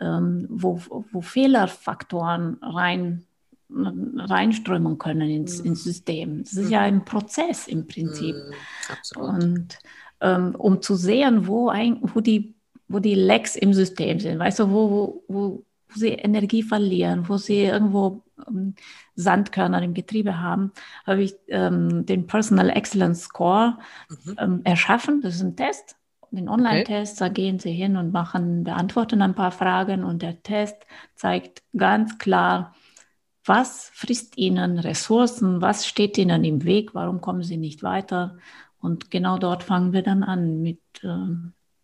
ähm, 0.00 0.46
wo, 0.48 0.80
wo 1.12 1.20
Fehlerfaktoren 1.20 2.56
rein 2.62 3.26
reinströmen 3.74 4.98
können 4.98 5.30
ins, 5.30 5.60
mhm. 5.60 5.66
ins 5.66 5.84
System. 5.84 6.42
Das 6.42 6.54
ist 6.54 6.70
ja 6.70 6.80
ein 6.80 7.04
Prozess 7.04 7.68
im 7.68 7.86
Prinzip. 7.86 8.36
Mhm, 8.36 9.20
Und 9.20 9.78
ähm, 10.20 10.54
um 10.56 10.82
zu 10.82 10.94
sehen, 10.94 11.46
wo, 11.46 11.68
ein, 11.68 11.98
wo, 12.02 12.20
die, 12.20 12.54
wo 12.88 12.98
die 12.98 13.14
Lecks 13.14 13.56
im 13.56 13.74
System 13.74 14.20
sind, 14.20 14.38
weißt 14.38 14.60
du, 14.60 14.70
wo, 14.70 14.90
wo, 14.90 15.24
wo 15.28 15.64
sie 15.94 16.10
Energie 16.10 16.62
verlieren, 16.62 17.28
wo 17.28 17.36
sie 17.36 17.64
irgendwo 17.64 18.22
ähm, 18.48 18.74
Sandkörner 19.14 19.82
im 19.82 19.94
Getriebe 19.94 20.40
haben, 20.40 20.72
habe 21.06 21.22
ich 21.22 21.34
ähm, 21.48 22.06
den 22.06 22.26
Personal 22.26 22.70
Excellence 22.70 23.24
Score 23.24 23.78
mhm. 24.08 24.36
ähm, 24.38 24.60
erschaffen. 24.64 25.20
Das 25.20 25.34
ist 25.34 25.42
ein 25.42 25.56
Test, 25.56 25.96
den 26.30 26.48
Online-Test. 26.48 27.20
Okay. 27.20 27.28
Da 27.28 27.32
gehen 27.32 27.58
Sie 27.58 27.72
hin 27.72 27.96
und 27.96 28.12
machen, 28.12 28.64
beantworten 28.64 29.22
ein 29.22 29.34
paar 29.34 29.52
Fragen 29.52 30.04
und 30.04 30.22
der 30.22 30.42
Test 30.42 30.86
zeigt 31.14 31.62
ganz 31.76 32.18
klar, 32.18 32.74
was 33.44 33.90
frisst 33.92 34.38
ihnen 34.38 34.78
Ressourcen? 34.78 35.60
Was 35.60 35.86
steht 35.86 36.16
ihnen 36.18 36.44
im 36.44 36.64
Weg? 36.64 36.94
Warum 36.94 37.20
kommen 37.20 37.42
sie 37.42 37.56
nicht 37.56 37.82
weiter? 37.82 38.38
Und 38.80 39.10
genau 39.10 39.38
dort 39.38 39.62
fangen 39.62 39.92
wir 39.92 40.02
dann 40.02 40.22
an 40.22 40.62
mit, 40.62 40.80
äh, 41.02 41.26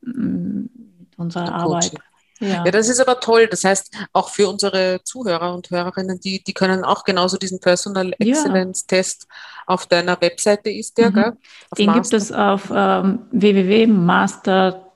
mit 0.02 0.70
unserer 1.16 1.54
Arbeit. 1.54 1.92
Ja. 2.40 2.64
ja, 2.64 2.70
das 2.70 2.88
ist 2.88 3.00
aber 3.00 3.18
toll. 3.18 3.48
Das 3.48 3.64
heißt, 3.64 3.96
auch 4.12 4.28
für 4.28 4.48
unsere 4.48 5.00
Zuhörer 5.02 5.52
und 5.54 5.70
Hörerinnen, 5.70 6.20
die, 6.20 6.42
die 6.44 6.52
können 6.52 6.84
auch 6.84 7.02
genauso 7.04 7.36
diesen 7.36 7.58
Personal 7.60 8.14
Excellence 8.18 8.86
Test 8.86 9.26
auf 9.66 9.86
deiner 9.86 10.20
Webseite 10.20 10.70
ist 10.70 10.98
der, 10.98 11.10
mhm. 11.10 11.14
gell? 11.14 11.32
Den 11.76 11.86
Master. 11.86 12.00
gibt 12.00 12.12
es 12.14 12.30
auf 12.32 12.72
ähm, 12.74 13.26
www.master 13.32 14.92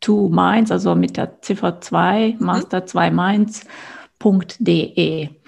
2 0.00 0.28
Minds, 0.30 0.70
also 0.70 0.94
mit 0.94 1.16
der 1.16 1.40
Ziffer 1.40 1.80
2, 1.80 2.36
mhm. 2.38 2.44
Master 2.44 2.84
2 2.86 3.10
Minds.de. 3.10 3.70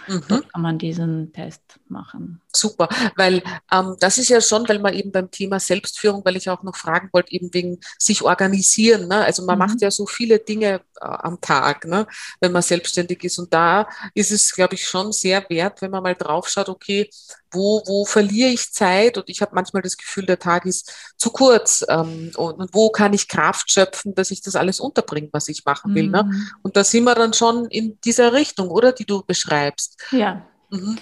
Mhm. 0.06 0.24
Dort 0.28 0.52
kann 0.52 0.62
man 0.62 0.78
diesen 0.78 1.32
Test 1.32 1.62
machen. 1.88 2.40
Super, 2.52 2.88
weil 3.16 3.42
ähm, 3.72 3.96
das 4.00 4.18
ist 4.18 4.28
ja 4.28 4.40
schon, 4.40 4.68
weil 4.68 4.78
man 4.78 4.94
eben 4.94 5.10
beim 5.10 5.30
Thema 5.30 5.58
Selbstführung, 5.58 6.24
weil 6.24 6.36
ich 6.36 6.48
auch 6.48 6.62
noch 6.62 6.76
fragen 6.76 7.08
wollte, 7.12 7.32
eben 7.32 7.52
wegen 7.52 7.80
sich 7.98 8.22
organisieren. 8.22 9.08
Ne? 9.08 9.24
Also 9.24 9.44
man 9.44 9.56
mhm. 9.56 9.66
macht 9.66 9.80
ja 9.80 9.90
so 9.90 10.06
viele 10.06 10.38
Dinge 10.38 10.80
äh, 11.00 11.04
am 11.04 11.40
Tag, 11.40 11.84
ne? 11.86 12.06
wenn 12.40 12.52
man 12.52 12.62
selbstständig 12.62 13.24
ist. 13.24 13.38
Und 13.38 13.52
da 13.52 13.88
ist 14.14 14.30
es, 14.30 14.52
glaube 14.52 14.74
ich, 14.74 14.86
schon 14.86 15.12
sehr 15.12 15.44
wert, 15.48 15.82
wenn 15.82 15.90
man 15.90 16.02
mal 16.02 16.14
drauf 16.14 16.48
schaut, 16.48 16.68
okay, 16.68 17.08
wo, 17.54 17.82
wo 17.86 18.04
verliere 18.04 18.50
ich 18.50 18.72
Zeit? 18.72 19.16
Und 19.16 19.28
ich 19.28 19.40
habe 19.40 19.54
manchmal 19.54 19.82
das 19.82 19.96
Gefühl, 19.96 20.26
der 20.26 20.38
Tag 20.38 20.66
ist 20.66 20.92
zu 21.16 21.30
kurz. 21.30 21.84
Ähm, 21.88 22.32
und, 22.36 22.54
und, 22.54 22.74
wo 22.74 22.90
kann 22.90 23.12
ich 23.12 23.28
Kraft 23.28 23.70
schöpfen, 23.70 24.14
dass 24.14 24.30
ich 24.30 24.42
das 24.42 24.56
alles 24.56 24.80
unterbringe, 24.80 25.28
was 25.32 25.48
ich 25.48 25.64
machen 25.64 25.94
will? 25.94 26.08
Ne? 26.08 26.24
Mhm. 26.24 26.30
Ne? 26.30 26.46
Und 26.62 26.76
da 26.76 26.84
sind 26.84 27.04
wir 27.04 27.14
dann 27.14 27.32
schon 27.32 27.66
in 27.66 27.98
dieser 28.04 28.32
Richtung, 28.32 28.68
oder, 28.68 28.92
die 28.92 29.06
du 29.06 29.22
beschreibst. 29.22 29.93
Ja. 30.10 30.46
Mhm. 30.70 30.98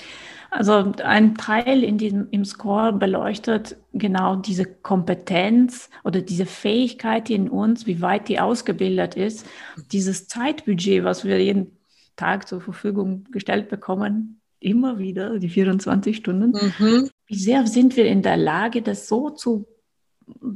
Also 0.51 0.93
ein 1.03 1.35
Teil 1.35 1.83
in 1.83 1.97
diesem, 1.97 2.29
im 2.31 2.45
Score 2.45 2.93
beleuchtet 2.93 3.79
genau 3.95 4.37
diese 4.37 4.67
Kompetenz 4.67 5.89
oder 6.05 6.21
diese 6.21 6.45
Fähigkeit 6.45 7.31
in 7.31 7.49
uns, 7.49 7.87
wie 7.87 8.03
weit 8.03 8.29
die 8.29 8.39
ausgebildet 8.39 9.15
ist, 9.15 9.47
dieses 9.93 10.29
Zeitbudget, 10.29 11.05
was 11.05 11.25
wir 11.25 11.43
jeden 11.43 11.79
Tag 12.17 12.47
zur 12.47 12.61
Verfügung 12.61 13.25
gestellt 13.33 13.71
bekommen, 13.71 14.43
immer 14.61 14.99
wieder, 14.99 15.39
die 15.39 15.49
24 15.49 16.19
Stunden. 16.19 16.51
Mhm. 16.51 17.09
Wie 17.27 17.39
sehr 17.39 17.67
sind 17.67 17.97
wir 17.97 18.05
in 18.05 18.21
der 18.21 18.37
Lage, 18.37 18.83
das 18.83 19.09
so 19.09 19.31
zu, 19.31 19.67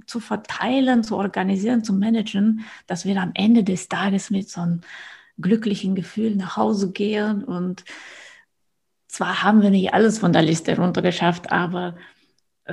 zu 0.07 0.21
verteilen, 0.21 1.05
zu 1.05 1.17
organisieren, 1.17 1.85
zu 1.85 1.95
managen, 1.95 2.67
dass 2.87 3.07
wir 3.07 3.17
am 3.17 3.31
Ende 3.33 3.65
des 3.65 3.89
Tages 3.89 4.31
mit 4.31 4.51
so 4.51 4.61
einem 4.61 4.83
glücklichen 5.41 5.95
Gefühl 5.95 6.37
nach 6.37 6.59
Hause 6.59 6.93
gehen 6.93 7.45
und 7.45 7.85
zwar 9.17 9.43
haben 9.43 9.63
wir 9.63 9.71
nicht 9.71 9.95
alles 9.95 10.19
von 10.19 10.33
der 10.33 10.43
Liste 10.43 10.77
runtergeschafft, 10.77 11.51
aber 11.51 11.95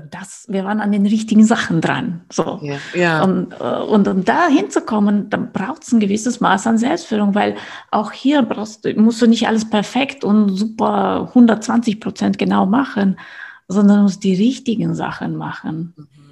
das, 0.09 0.45
wir 0.49 0.65
waren 0.65 0.81
an 0.81 0.91
den 0.91 1.05
richtigen 1.05 1.45
Sachen 1.45 1.79
dran. 1.79 2.21
So. 2.31 2.59
Ja, 2.61 2.77
ja. 2.95 3.23
Und, 3.23 3.53
äh, 3.53 3.81
und 3.81 4.07
um 4.07 4.25
da 4.25 4.47
hinzukommen, 4.47 5.29
dann 5.29 5.51
braucht 5.51 5.83
es 5.83 5.91
ein 5.93 5.99
gewisses 5.99 6.41
Maß 6.41 6.67
an 6.67 6.77
Selbstführung, 6.77 7.35
weil 7.35 7.55
auch 7.91 8.11
hier 8.11 8.41
brauchst, 8.41 8.85
musst 8.97 9.21
du 9.21 9.27
nicht 9.27 9.47
alles 9.47 9.69
perfekt 9.69 10.23
und 10.23 10.49
super 10.49 11.27
120 11.29 12.01
Prozent 12.01 12.37
genau 12.37 12.65
machen, 12.65 13.19
sondern 13.67 14.01
musst 14.01 14.23
die 14.23 14.35
richtigen 14.35 14.95
Sachen 14.95 15.37
machen. 15.37 15.93
Mhm. 15.95 16.22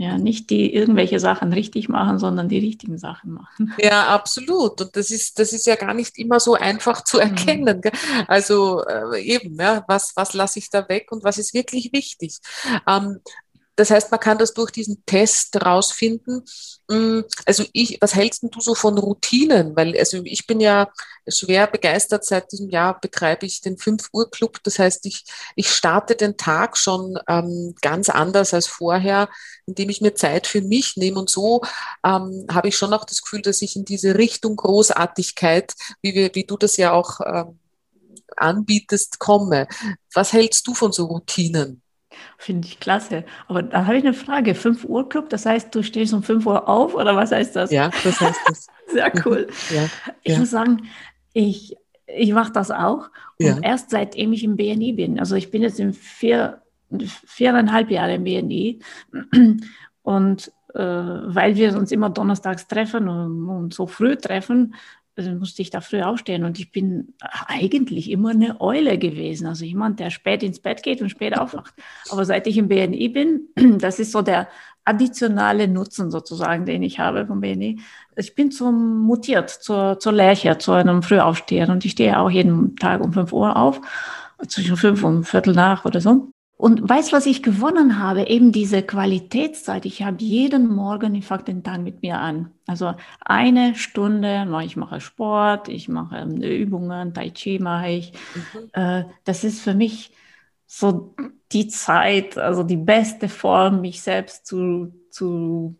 Ja, 0.00 0.16
nicht 0.16 0.50
die 0.50 0.72
irgendwelche 0.72 1.18
Sachen 1.18 1.52
richtig 1.52 1.88
machen, 1.88 2.20
sondern 2.20 2.48
die 2.48 2.60
richtigen 2.60 2.98
Sachen 2.98 3.32
machen. 3.32 3.74
Ja, 3.82 4.08
absolut. 4.08 4.80
Und 4.80 4.96
das 4.96 5.10
ist, 5.10 5.38
das 5.40 5.52
ist 5.52 5.66
ja 5.66 5.74
gar 5.74 5.92
nicht 5.92 6.18
immer 6.18 6.38
so 6.38 6.54
einfach 6.54 7.02
zu 7.02 7.16
mhm. 7.16 7.22
erkennen. 7.22 7.80
Mhm. 7.84 8.24
Also 8.28 8.84
äh, 8.84 9.20
eben, 9.20 9.56
ja, 9.56 9.84
was, 9.88 10.12
was 10.14 10.34
lasse 10.34 10.60
ich 10.60 10.70
da 10.70 10.88
weg 10.88 11.10
und 11.10 11.24
was 11.24 11.38
ist 11.38 11.52
wirklich 11.52 11.92
wichtig. 11.92 12.38
Ähm, 12.86 13.18
das 13.78 13.90
heißt, 13.90 14.10
man 14.10 14.18
kann 14.18 14.38
das 14.38 14.54
durch 14.54 14.72
diesen 14.72 15.04
Test 15.06 15.54
rausfinden. 15.64 16.44
Mm, 16.88 17.20
also 17.46 17.64
ich, 17.72 17.96
was 18.00 18.12
hältst 18.12 18.42
du 18.42 18.60
so 18.60 18.74
von 18.74 18.98
Routinen? 18.98 19.76
Weil 19.76 19.96
also 19.96 20.20
ich 20.24 20.48
bin 20.48 20.58
ja 20.58 20.88
schwer 21.28 21.68
begeistert. 21.68 22.24
Seit 22.24 22.50
diesem 22.50 22.70
Jahr 22.70 23.00
betreibe 23.00 23.46
ich 23.46 23.60
den 23.60 23.78
5 23.78 24.08
Uhr 24.12 24.32
Club. 24.32 24.58
Das 24.64 24.80
heißt, 24.80 25.06
ich, 25.06 25.24
ich 25.54 25.70
starte 25.70 26.16
den 26.16 26.36
Tag 26.36 26.76
schon 26.76 27.20
ähm, 27.28 27.76
ganz 27.80 28.08
anders 28.08 28.52
als 28.52 28.66
vorher, 28.66 29.28
indem 29.66 29.90
ich 29.90 30.00
mir 30.00 30.16
Zeit 30.16 30.48
für 30.48 30.60
mich 30.60 30.96
nehme. 30.96 31.20
Und 31.20 31.30
so 31.30 31.62
ähm, 32.04 32.46
habe 32.50 32.66
ich 32.66 32.76
schon 32.76 32.92
auch 32.92 33.04
das 33.04 33.22
Gefühl, 33.22 33.42
dass 33.42 33.62
ich 33.62 33.76
in 33.76 33.84
diese 33.84 34.16
Richtung 34.18 34.56
Großartigkeit, 34.56 35.74
wie, 36.02 36.16
wir, 36.16 36.34
wie 36.34 36.44
du 36.44 36.56
das 36.56 36.76
ja 36.78 36.90
auch 36.90 37.20
ähm, 37.24 37.60
anbietest, 38.36 39.20
komme. 39.20 39.68
Was 40.12 40.32
hältst 40.32 40.66
du 40.66 40.74
von 40.74 40.90
so 40.90 41.04
Routinen? 41.04 41.80
Finde 42.38 42.66
ich 42.66 42.80
klasse. 42.80 43.24
Aber 43.46 43.62
da 43.62 43.86
habe 43.86 43.98
ich 43.98 44.04
eine 44.04 44.14
Frage. 44.14 44.54
5 44.54 44.84
Uhr 44.84 45.08
Club, 45.08 45.28
das 45.30 45.46
heißt, 45.46 45.74
du 45.74 45.82
stehst 45.82 46.12
um 46.14 46.22
5 46.22 46.46
Uhr 46.46 46.68
auf 46.68 46.94
oder 46.94 47.16
was 47.16 47.32
heißt 47.32 47.54
das? 47.56 47.70
Ja, 47.70 47.90
das 48.04 48.20
heißt 48.20 48.40
das. 48.46 48.66
Sehr 48.86 49.12
cool. 49.26 49.48
Ja, 49.70 49.86
ich 50.22 50.32
ja. 50.32 50.38
muss 50.38 50.50
sagen, 50.50 50.88
ich, 51.32 51.76
ich 52.06 52.32
mache 52.32 52.52
das 52.52 52.70
auch. 52.70 53.10
Und 53.38 53.46
ja. 53.46 53.58
erst 53.62 53.90
seitdem 53.90 54.32
ich 54.32 54.44
im 54.44 54.56
BNI 54.56 54.94
bin. 54.94 55.20
Also 55.20 55.36
ich 55.36 55.50
bin 55.50 55.62
jetzt 55.62 55.78
in 55.78 55.92
vier, 55.92 56.62
viereinhalb 57.26 57.90
Jahre 57.90 58.14
im 58.14 58.24
BNI. 58.24 58.80
Und 60.02 60.52
äh, 60.74 60.80
weil 60.80 61.56
wir 61.56 61.76
uns 61.76 61.92
immer 61.92 62.10
donnerstags 62.10 62.66
treffen 62.66 63.08
und, 63.08 63.48
und 63.48 63.74
so 63.74 63.86
früh 63.86 64.16
treffen, 64.16 64.74
also 65.18 65.32
musste 65.32 65.62
ich 65.62 65.70
da 65.70 65.80
früh 65.80 66.00
aufstehen 66.00 66.44
und 66.44 66.58
ich 66.60 66.70
bin 66.70 67.14
eigentlich 67.48 68.10
immer 68.10 68.30
eine 68.30 68.60
Eule 68.60 68.98
gewesen. 68.98 69.46
Also 69.46 69.64
jemand, 69.64 69.98
der 69.98 70.10
spät 70.10 70.44
ins 70.44 70.60
Bett 70.60 70.82
geht 70.82 71.02
und 71.02 71.10
spät 71.10 71.36
aufwacht. 71.36 71.74
Aber 72.10 72.24
seit 72.24 72.46
ich 72.46 72.56
im 72.56 72.68
BNI 72.68 73.08
bin, 73.08 73.48
das 73.78 73.98
ist 73.98 74.12
so 74.12 74.22
der 74.22 74.48
additionale 74.84 75.68
Nutzen 75.68 76.10
sozusagen, 76.10 76.64
den 76.64 76.82
ich 76.82 76.98
habe 76.98 77.26
vom 77.26 77.40
BNI. 77.40 77.80
Ich 78.16 78.34
bin 78.34 78.50
zum 78.50 79.00
mutiert, 79.00 79.50
zur, 79.50 79.98
zur 79.98 80.12
Lerche, 80.12 80.56
zu 80.58 80.72
einem 80.72 81.02
Frühaufsteher 81.02 81.68
und 81.68 81.84
ich 81.84 81.92
stehe 81.92 82.18
auch 82.18 82.30
jeden 82.30 82.76
Tag 82.76 83.02
um 83.02 83.12
5 83.12 83.32
Uhr 83.32 83.56
auf. 83.56 83.80
zwischen 84.46 84.76
fünf 84.76 85.02
und 85.02 85.24
Viertel 85.24 85.52
nach 85.52 85.84
oder 85.84 86.00
so. 86.00 86.30
Und 86.58 86.88
weißt, 86.88 87.12
was 87.12 87.26
ich 87.26 87.44
gewonnen 87.44 88.00
habe? 88.00 88.26
Eben 88.26 88.50
diese 88.50 88.82
Qualitätszeit. 88.82 89.86
Ich 89.86 90.02
habe 90.02 90.16
jeden 90.18 90.66
Morgen, 90.66 91.14
ich 91.14 91.24
fange 91.24 91.44
den 91.44 91.62
Tag 91.62 91.80
mit 91.80 92.02
mir 92.02 92.18
an. 92.18 92.50
Also 92.66 92.94
eine 93.20 93.76
Stunde, 93.76 94.44
ich 94.64 94.76
mache 94.76 95.00
Sport, 95.00 95.68
ich 95.68 95.88
mache 95.88 96.16
ähm, 96.16 96.42
Übungen, 96.42 97.14
Tai 97.14 97.30
Chi 97.30 97.60
mache 97.60 97.90
ich. 97.90 98.12
Mhm. 98.34 98.70
Äh, 98.72 99.04
das 99.22 99.44
ist 99.44 99.60
für 99.60 99.74
mich 99.74 100.10
so 100.66 101.14
die 101.52 101.68
Zeit, 101.68 102.36
also 102.36 102.64
die 102.64 102.76
beste 102.76 103.28
Form, 103.28 103.80
mich 103.80 104.02
selbst 104.02 104.44
zu, 104.44 104.92
zu 105.10 105.76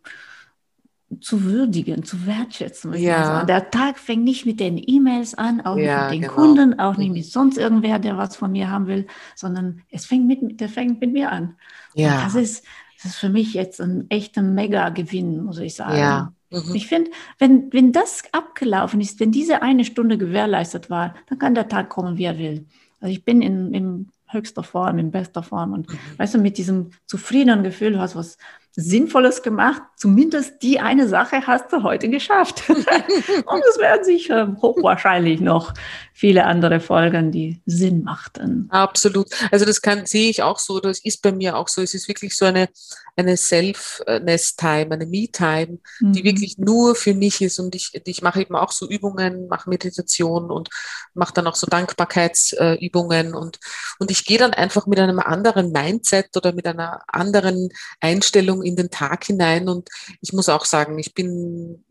zu 1.20 1.44
würdigen, 1.44 2.04
zu 2.04 2.26
wertschätzen. 2.26 2.94
Ja. 2.94 3.44
Der 3.44 3.70
Tag 3.70 3.98
fängt 3.98 4.24
nicht 4.24 4.44
mit 4.44 4.60
den 4.60 4.80
E-Mails 4.84 5.34
an, 5.34 5.60
auch 5.62 5.76
ja, 5.76 6.02
nicht 6.02 6.04
mit 6.04 6.12
den 6.12 6.20
genau. 6.22 6.34
Kunden, 6.34 6.78
auch 6.78 6.96
nicht 6.96 7.08
mhm. 7.08 7.14
mit 7.14 7.24
sonst 7.24 7.56
irgendwer, 7.56 7.98
der 7.98 8.18
was 8.18 8.36
von 8.36 8.52
mir 8.52 8.70
haben 8.70 8.86
will, 8.86 9.06
sondern 9.34 9.82
es 9.90 10.04
fängt 10.04 10.26
mit, 10.26 10.60
der 10.60 10.68
fängt 10.68 11.00
mit 11.00 11.12
mir 11.12 11.32
an. 11.32 11.56
Ja. 11.94 12.16
Und 12.16 12.24
das 12.26 12.34
ist, 12.34 12.64
das 12.96 13.12
ist 13.12 13.16
für 13.16 13.30
mich 13.30 13.54
jetzt 13.54 13.80
ein 13.80 14.06
echter 14.10 14.42
Mega-Gewinn, 14.42 15.44
muss 15.44 15.58
ich 15.58 15.74
sagen. 15.74 15.98
Ja. 15.98 16.32
Mhm. 16.50 16.74
Ich 16.74 16.86
finde, 16.86 17.10
wenn, 17.38 17.72
wenn 17.72 17.92
das 17.92 18.22
abgelaufen 18.32 19.00
ist, 19.00 19.18
wenn 19.20 19.32
diese 19.32 19.62
eine 19.62 19.84
Stunde 19.84 20.18
gewährleistet 20.18 20.90
war, 20.90 21.14
dann 21.28 21.38
kann 21.38 21.54
der 21.54 21.68
Tag 21.68 21.88
kommen, 21.88 22.18
wie 22.18 22.24
er 22.24 22.38
will. 22.38 22.66
Also 23.00 23.12
ich 23.12 23.24
bin 23.24 23.42
in, 23.42 23.72
in 23.72 24.08
höchster 24.30 24.62
Form, 24.62 24.98
in 24.98 25.10
bester 25.10 25.42
Form 25.42 25.72
und 25.72 25.88
mhm. 25.88 25.98
weißt 26.18 26.34
du, 26.34 26.38
mit 26.38 26.58
diesem 26.58 26.90
zufriedenen 27.06 27.62
Gefühl, 27.62 27.92
du 27.92 27.98
hast 27.98 28.14
was 28.16 28.36
Sinnvolles 28.80 29.42
gemacht. 29.42 29.82
Zumindest 29.96 30.62
die 30.62 30.78
eine 30.78 31.08
Sache 31.08 31.44
hast 31.48 31.72
du 31.72 31.82
heute 31.82 32.08
geschafft. 32.08 32.62
und 32.68 33.62
es 33.68 33.78
werden 33.78 34.04
sicher 34.04 34.56
hochwahrscheinlich 34.62 35.40
noch 35.40 35.74
viele 36.12 36.44
andere 36.44 36.78
folgen, 36.78 37.32
die 37.32 37.60
Sinn 37.66 38.04
machten. 38.04 38.68
Absolut. 38.70 39.26
Also 39.50 39.64
das 39.64 39.82
kann, 39.82 40.06
sehe 40.06 40.30
ich 40.30 40.44
auch 40.44 40.60
so, 40.60 40.78
das 40.78 41.00
ist 41.00 41.22
bei 41.22 41.32
mir 41.32 41.56
auch 41.56 41.66
so. 41.66 41.82
Es 41.82 41.92
ist 41.92 42.06
wirklich 42.06 42.36
so 42.36 42.44
eine, 42.44 42.68
eine 43.16 43.36
Self-Ness-Time, 43.36 44.92
eine 44.92 45.06
Me-Time, 45.06 45.78
mhm. 45.98 46.12
die 46.12 46.22
wirklich 46.22 46.56
nur 46.58 46.94
für 46.94 47.14
mich 47.14 47.42
ist. 47.42 47.58
Und 47.58 47.74
ich, 47.74 48.00
ich 48.04 48.22
mache 48.22 48.42
eben 48.42 48.54
auch 48.54 48.70
so 48.70 48.88
Übungen, 48.88 49.48
mache 49.48 49.68
Meditation 49.68 50.52
und 50.52 50.68
mache 51.14 51.34
dann 51.34 51.48
auch 51.48 51.56
so 51.56 51.66
Dankbarkeitsübungen. 51.66 53.34
Und, 53.34 53.58
und 53.98 54.12
ich 54.12 54.24
gehe 54.24 54.38
dann 54.38 54.52
einfach 54.52 54.86
mit 54.86 55.00
einem 55.00 55.18
anderen 55.18 55.72
Mindset 55.72 56.36
oder 56.36 56.52
mit 56.52 56.66
einer 56.66 57.02
anderen 57.08 57.70
Einstellung 58.00 58.62
in 58.68 58.76
den 58.76 58.90
Tag 58.90 59.24
hinein. 59.24 59.68
Und 59.68 59.88
ich 60.20 60.32
muss 60.32 60.48
auch 60.48 60.64
sagen, 60.64 60.98
ich 60.98 61.14
bin 61.14 61.84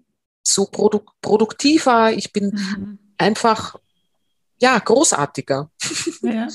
so 0.43 0.65
produ 0.65 1.01
produktiver, 1.21 2.13
ich 2.13 2.31
bin 2.31 2.51
mhm. 2.51 2.99
einfach 3.17 3.75
ja, 4.59 4.79
großartiger. 4.79 5.69
Ja. 6.23 6.47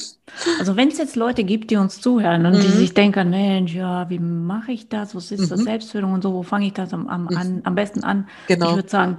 Also 0.58 0.76
wenn 0.76 0.88
es 0.88 0.98
jetzt 0.98 1.14
Leute 1.14 1.44
gibt, 1.44 1.70
die 1.70 1.76
uns 1.76 2.00
zuhören 2.00 2.44
und 2.46 2.54
mhm. 2.54 2.62
die 2.62 2.68
sich 2.68 2.94
denken, 2.94 3.30
Mensch, 3.30 3.74
ja, 3.74 4.10
wie 4.10 4.18
mache 4.18 4.72
ich 4.72 4.88
das? 4.88 5.14
Was 5.14 5.30
ist 5.30 5.42
mhm. 5.42 5.50
das 5.50 5.60
Selbstführung 5.60 6.12
und 6.12 6.22
so? 6.22 6.32
Wo 6.32 6.42
fange 6.42 6.66
ich 6.66 6.72
das 6.72 6.92
am, 6.92 7.06
am, 7.06 7.28
an, 7.28 7.60
am 7.64 7.76
besten 7.76 8.02
an? 8.02 8.28
Genau. 8.48 8.70
Ich 8.70 8.76
würde 8.76 8.88
sagen, 8.88 9.18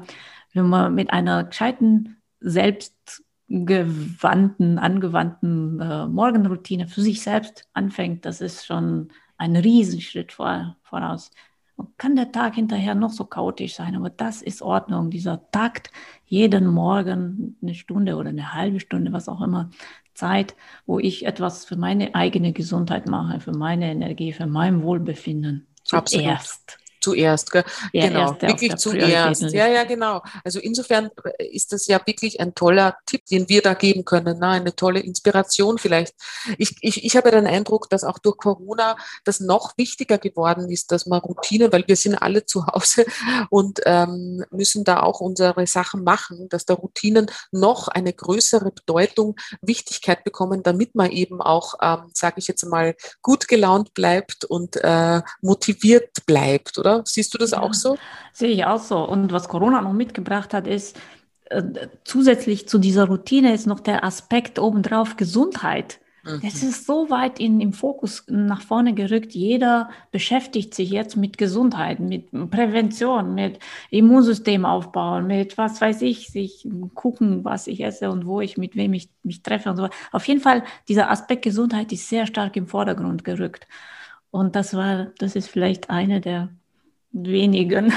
wenn 0.53 0.67
man 0.67 0.93
mit 0.93 1.11
einer 1.11 1.45
gescheiten, 1.45 2.17
selbstgewandten, 2.41 4.79
angewandten 4.79 5.79
äh, 5.79 6.07
Morgenroutine 6.07 6.89
für 6.89 7.01
sich 7.01 7.21
selbst 7.21 7.69
anfängt, 7.73 8.25
das 8.25 8.41
ist 8.41 8.65
schon 8.65 9.13
ein 9.37 9.55
Riesenschritt 9.55 10.31
vor, 10.31 10.77
voraus. 10.83 11.31
Und 11.75 11.97
kann 11.97 12.15
der 12.15 12.31
Tag 12.31 12.55
hinterher 12.55 12.93
noch 12.93 13.09
so 13.09 13.25
chaotisch 13.25 13.75
sein, 13.75 13.95
aber 13.95 14.09
das 14.09 14.41
ist 14.41 14.61
Ordnung. 14.61 15.09
Dieser 15.09 15.49
Takt, 15.51 15.91
jeden 16.25 16.67
Morgen 16.67 17.57
eine 17.61 17.73
Stunde 17.73 18.15
oder 18.15 18.29
eine 18.29 18.53
halbe 18.53 18.79
Stunde, 18.79 19.11
was 19.11 19.27
auch 19.27 19.41
immer, 19.41 19.71
Zeit, 20.13 20.55
wo 20.85 20.99
ich 20.99 21.25
etwas 21.25 21.65
für 21.65 21.75
meine 21.75 22.13
eigene 22.13 22.53
Gesundheit 22.53 23.07
mache, 23.07 23.39
für 23.39 23.53
meine 23.53 23.91
Energie, 23.91 24.33
für 24.33 24.45
mein 24.45 24.83
Wohlbefinden. 24.83 25.65
Zuerst. 25.83 26.15
Absolut 26.15 26.82
zuerst, 27.03 27.51
gell? 27.51 27.63
Ja, 27.91 28.07
genau, 28.07 28.41
wirklich 28.41 28.75
zuerst. 28.77 29.41
Ja, 29.51 29.67
ja, 29.67 29.83
genau. 29.83 30.21
Also 30.43 30.59
insofern 30.59 31.09
äh, 31.37 31.45
ist 31.47 31.73
das 31.73 31.87
ja 31.87 31.99
wirklich 32.05 32.39
ein 32.39 32.55
toller 32.55 32.95
Tipp, 33.05 33.25
den 33.25 33.49
wir 33.49 33.61
da 33.61 33.73
geben 33.73 34.05
können, 34.05 34.39
ne? 34.39 34.47
eine 34.47 34.75
tolle 34.75 35.01
Inspiration 35.01 35.77
vielleicht. 35.77 36.15
Ich, 36.57 36.75
ich, 36.81 37.03
ich 37.03 37.15
habe 37.17 37.31
den 37.31 37.45
Eindruck, 37.45 37.89
dass 37.89 38.03
auch 38.03 38.19
durch 38.19 38.37
Corona 38.37 38.95
das 39.25 39.39
noch 39.39 39.77
wichtiger 39.77 40.17
geworden 40.17 40.69
ist, 40.69 40.91
dass 40.91 41.05
man 41.05 41.19
Routinen, 41.19 41.71
weil 41.71 41.83
wir 41.87 41.95
sind 41.95 42.15
alle 42.15 42.45
zu 42.45 42.65
Hause 42.67 43.05
und 43.49 43.81
ähm, 43.85 44.45
müssen 44.51 44.83
da 44.83 45.01
auch 45.01 45.19
unsere 45.19 45.67
Sachen 45.67 46.03
machen, 46.03 46.47
dass 46.49 46.65
da 46.65 46.73
Routinen 46.73 47.29
noch 47.51 47.89
eine 47.89 48.13
größere 48.13 48.71
Bedeutung, 48.71 49.35
Wichtigkeit 49.61 50.23
bekommen, 50.23 50.63
damit 50.63 50.95
man 50.95 51.11
eben 51.11 51.41
auch, 51.41 51.75
ähm, 51.81 52.09
sage 52.13 52.35
ich 52.37 52.47
jetzt 52.47 52.65
mal, 52.65 52.95
gut 53.21 53.47
gelaunt 53.47 53.93
bleibt 53.93 54.45
und 54.45 54.77
äh, 54.77 55.21
motiviert 55.41 56.25
bleibt, 56.25 56.77
oder? 56.77 56.92
Siehst 57.05 57.33
du 57.33 57.37
das 57.37 57.51
ja, 57.51 57.61
auch 57.61 57.73
so? 57.73 57.97
Sehe 58.31 58.49
ich 58.49 58.65
auch 58.65 58.81
so. 58.81 59.07
Und 59.07 59.31
was 59.31 59.47
Corona 59.47 59.81
noch 59.81 59.93
mitgebracht 59.93 60.53
hat, 60.53 60.67
ist, 60.67 60.97
äh, 61.45 61.87
zusätzlich 62.03 62.67
zu 62.67 62.77
dieser 62.77 63.05
Routine 63.05 63.53
ist 63.53 63.67
noch 63.67 63.79
der 63.79 64.03
Aspekt 64.03 64.59
obendrauf 64.59 65.17
Gesundheit. 65.17 65.99
Mhm. 66.23 66.41
Es 66.41 66.63
ist 66.63 66.85
so 66.85 67.09
weit 67.09 67.39
in, 67.39 67.59
im 67.59 67.73
Fokus 67.73 68.23
nach 68.27 68.61
vorne 68.61 68.93
gerückt. 68.93 69.33
Jeder 69.33 69.89
beschäftigt 70.11 70.73
sich 70.73 70.89
jetzt 70.89 71.17
mit 71.17 71.37
Gesundheit, 71.37 71.99
mit 71.99 72.31
Prävention, 72.49 73.35
mit 73.35 73.59
Immunsystem 73.89 74.65
aufbauen, 74.65 75.27
mit 75.27 75.57
was 75.57 75.81
weiß 75.81 76.01
ich, 76.01 76.29
sich 76.29 76.67
gucken, 76.93 77.43
was 77.43 77.67
ich 77.67 77.83
esse 77.83 78.09
und 78.09 78.25
wo 78.25 78.39
ich, 78.39 78.57
mit 78.57 78.75
wem 78.75 78.93
ich 78.93 79.09
mich 79.23 79.43
treffe 79.43 79.69
und 79.69 79.77
so. 79.77 79.89
Auf 80.11 80.27
jeden 80.27 80.39
Fall, 80.39 80.63
dieser 80.87 81.11
Aspekt 81.11 81.43
Gesundheit 81.43 81.91
ist 81.91 82.07
sehr 82.07 82.25
stark 82.25 82.55
im 82.55 82.67
Vordergrund 82.67 83.25
gerückt. 83.25 83.67
Und 84.31 84.55
das 84.55 84.73
war, 84.73 85.07
das 85.19 85.35
ist 85.35 85.49
vielleicht 85.49 85.89
eine 85.89 86.21
der 86.21 86.49
wenigen 87.13 87.93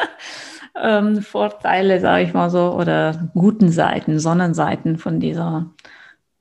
ähm, 0.82 1.22
Vorteile, 1.22 2.00
sage 2.00 2.24
ich 2.24 2.32
mal 2.32 2.50
so, 2.50 2.72
oder 2.72 3.30
guten 3.34 3.70
Seiten, 3.70 4.18
Sonnenseiten 4.18 4.98
von 4.98 5.20
dieser 5.20 5.70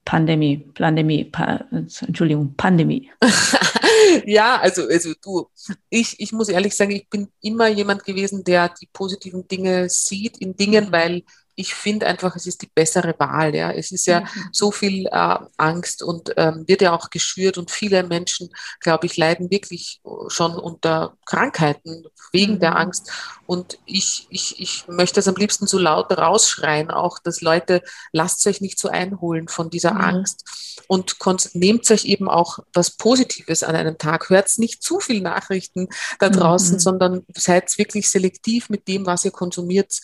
Pandemie, 0.06 0.58
Pandemie, 0.76 1.26
pa 1.26 1.66
Entschuldigung, 1.72 2.54
Pandemie. 2.56 3.10
ja, 4.26 4.60
also, 4.62 4.88
also 4.88 5.14
du, 5.22 5.48
ich, 5.90 6.20
ich 6.20 6.32
muss 6.32 6.50
ehrlich 6.50 6.76
sagen, 6.76 6.92
ich 6.92 7.10
bin 7.10 7.30
immer 7.42 7.68
jemand 7.68 8.06
gewesen, 8.06 8.44
der 8.44 8.70
die 8.70 8.88
positiven 8.94 9.48
Dinge 9.48 9.90
sieht 9.90 10.38
in 10.38 10.56
Dingen, 10.56 10.92
weil 10.92 11.24
ich 11.56 11.74
finde 11.74 12.06
einfach, 12.06 12.36
es 12.36 12.48
ist 12.48 12.62
die 12.62 12.70
bessere 12.74 13.16
Wahl. 13.18 13.56
Ja. 13.56 13.72
Es 13.72 13.92
ist 13.92 14.06
ja 14.06 14.22
mhm. 14.22 14.50
so 14.52 14.72
viel 14.72 15.08
äh, 15.08 15.38
Angst 15.58 16.04
und 16.04 16.34
ähm, 16.38 16.66
wird 16.68 16.82
ja 16.82 16.94
auch 16.94 17.10
geschürt 17.10 17.58
und 17.58 17.72
viele 17.72 18.04
Menschen, 18.04 18.50
glaube 18.82 19.06
ich, 19.06 19.18
leiden 19.18 19.50
wirklich 19.50 20.02
schon 20.28 20.56
unter 20.56 21.18
Krankheiten 21.26 22.06
wegen 22.32 22.56
mhm. 22.56 22.60
der 22.60 22.78
Angst. 22.78 23.10
Und 23.46 23.78
ich, 23.86 24.28
ich, 24.30 24.60
ich 24.60 24.88
möchte 24.88 25.20
es 25.20 25.28
am 25.28 25.36
liebsten 25.36 25.68
so 25.68 25.78
laut 25.78 26.12
rausschreien, 26.12 26.92
auch, 26.92 27.20
dass 27.20 27.42
Leute, 27.42 27.82
lasst 28.12 28.46
euch 28.48 28.60
nicht 28.60 28.80
so 28.80 28.90
einholen 28.90 29.48
von 29.48 29.70
dieser 29.70 29.94
mhm. 29.94 30.02
Angst 30.02 30.44
und 30.88 31.16
nehmt 31.54 31.90
euch 31.90 32.06
eben 32.06 32.28
auch 32.28 32.60
was 32.74 32.92
Positives 32.92 33.64
an 33.64 33.76
einem 33.76 33.98
Tag. 33.98 34.30
Hört 34.30 34.46
nicht 34.58 34.84
zu 34.84 35.00
viel 35.00 35.22
Nachrichten 35.22 35.88
da 36.20 36.30
draußen, 36.30 36.76
mhm. 36.76 36.80
sondern 36.80 37.26
seid 37.34 37.78
wirklich 37.78 38.10
selektiv 38.10 38.70
mit 38.70 38.88
dem, 38.88 39.06
was 39.06 39.26
ihr 39.26 39.32
konsumiert, 39.32 40.02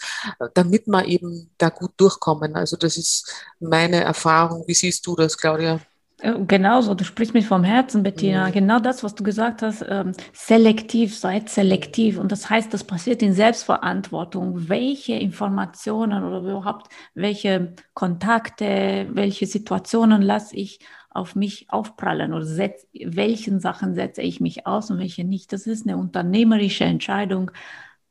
damit 0.54 0.88
man 0.88 1.06
eben 1.06 1.41
da 1.58 1.70
gut 1.70 1.92
durchkommen. 1.98 2.56
Also 2.56 2.78
das 2.78 2.98
ist 2.98 3.34
meine 3.60 4.02
Erfahrung. 4.02 4.64
Wie 4.68 4.74
siehst 4.74 5.06
du 5.08 5.16
das, 5.16 5.38
Claudia? 5.38 5.80
Äh, 6.22 6.34
genauso, 6.46 6.94
du 6.94 7.04
sprichst 7.04 7.34
mich 7.34 7.48
vom 7.48 7.64
Herzen, 7.64 8.04
Bettina. 8.04 8.48
Mhm. 8.48 8.52
Genau 8.52 8.80
das, 8.80 9.04
was 9.04 9.16
du 9.16 9.24
gesagt 9.24 9.62
hast, 9.62 9.84
ähm, 9.88 10.12
selektiv, 10.34 11.18
seid 11.18 11.50
selektiv. 11.50 12.18
Und 12.20 12.32
das 12.32 12.50
heißt, 12.50 12.74
das 12.74 12.84
passiert 12.84 13.22
in 13.22 13.34
Selbstverantwortung. 13.34 14.70
Welche 14.70 15.14
Informationen 15.14 16.24
oder 16.24 16.40
überhaupt 16.40 16.92
welche 17.14 17.76
Kontakte, 17.94 19.08
welche 19.12 19.48
Situationen 19.48 20.22
lasse 20.22 20.56
ich 20.56 20.80
auf 21.10 21.36
mich 21.36 21.66
aufprallen 21.70 22.34
oder 22.34 22.46
setz, 22.46 22.88
welchen 22.94 23.60
Sachen 23.60 23.96
setze 23.96 24.22
ich 24.22 24.40
mich 24.40 24.66
aus 24.66 24.92
und 24.92 25.00
welche 25.00 25.26
nicht. 25.26 25.52
Das 25.52 25.68
ist 25.68 25.86
eine 25.86 25.98
unternehmerische 25.98 26.86
Entscheidung 26.86 27.52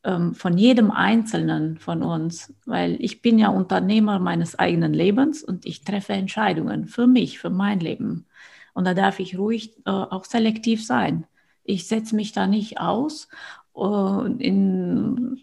ähm, 0.05 0.35
von 0.35 0.57
jedem 0.59 0.91
Einzelnen 0.91 1.79
von 1.79 2.03
uns, 2.03 2.55
weil 2.67 2.97
ich 3.01 3.23
bin 3.23 3.39
ja 3.39 3.49
Unternehmer 3.49 4.19
meines 4.19 4.59
eigenen 4.59 4.95
Lebens 4.95 5.43
und 5.43 5.67
ich 5.67 5.85
treffe 5.85 6.13
Entscheidungen 6.15 6.87
für 6.87 7.07
mich, 7.07 7.39
für 7.39 7.51
mein 7.51 7.81
Leben. 7.81 8.27
Und 8.73 8.85
da 8.85 8.95
darf 8.95 9.21
ich 9.21 9.39
ruhig 9.39 9.77
äh, 9.87 9.91
auch 9.91 10.25
selektiv 10.25 10.85
sein. 10.85 11.27
Ich 11.65 11.87
setze 11.87 12.17
mich 12.17 12.33
da 12.33 12.47
nicht 12.47 12.81
aus 12.81 13.29
äh, 13.77 14.27
in 14.39 15.41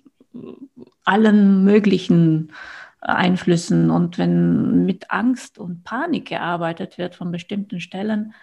allen 1.03 1.63
möglichen 1.63 2.51
Einflüssen. 2.99 3.91
Und 3.91 4.17
wenn 4.17 4.85
mit 4.85 5.11
Angst 5.11 5.59
und 5.59 5.83
Panik 5.83 6.27
gearbeitet 6.27 6.97
wird 6.97 7.15
von 7.15 7.31
bestimmten 7.31 7.79
Stellen, 7.79 8.33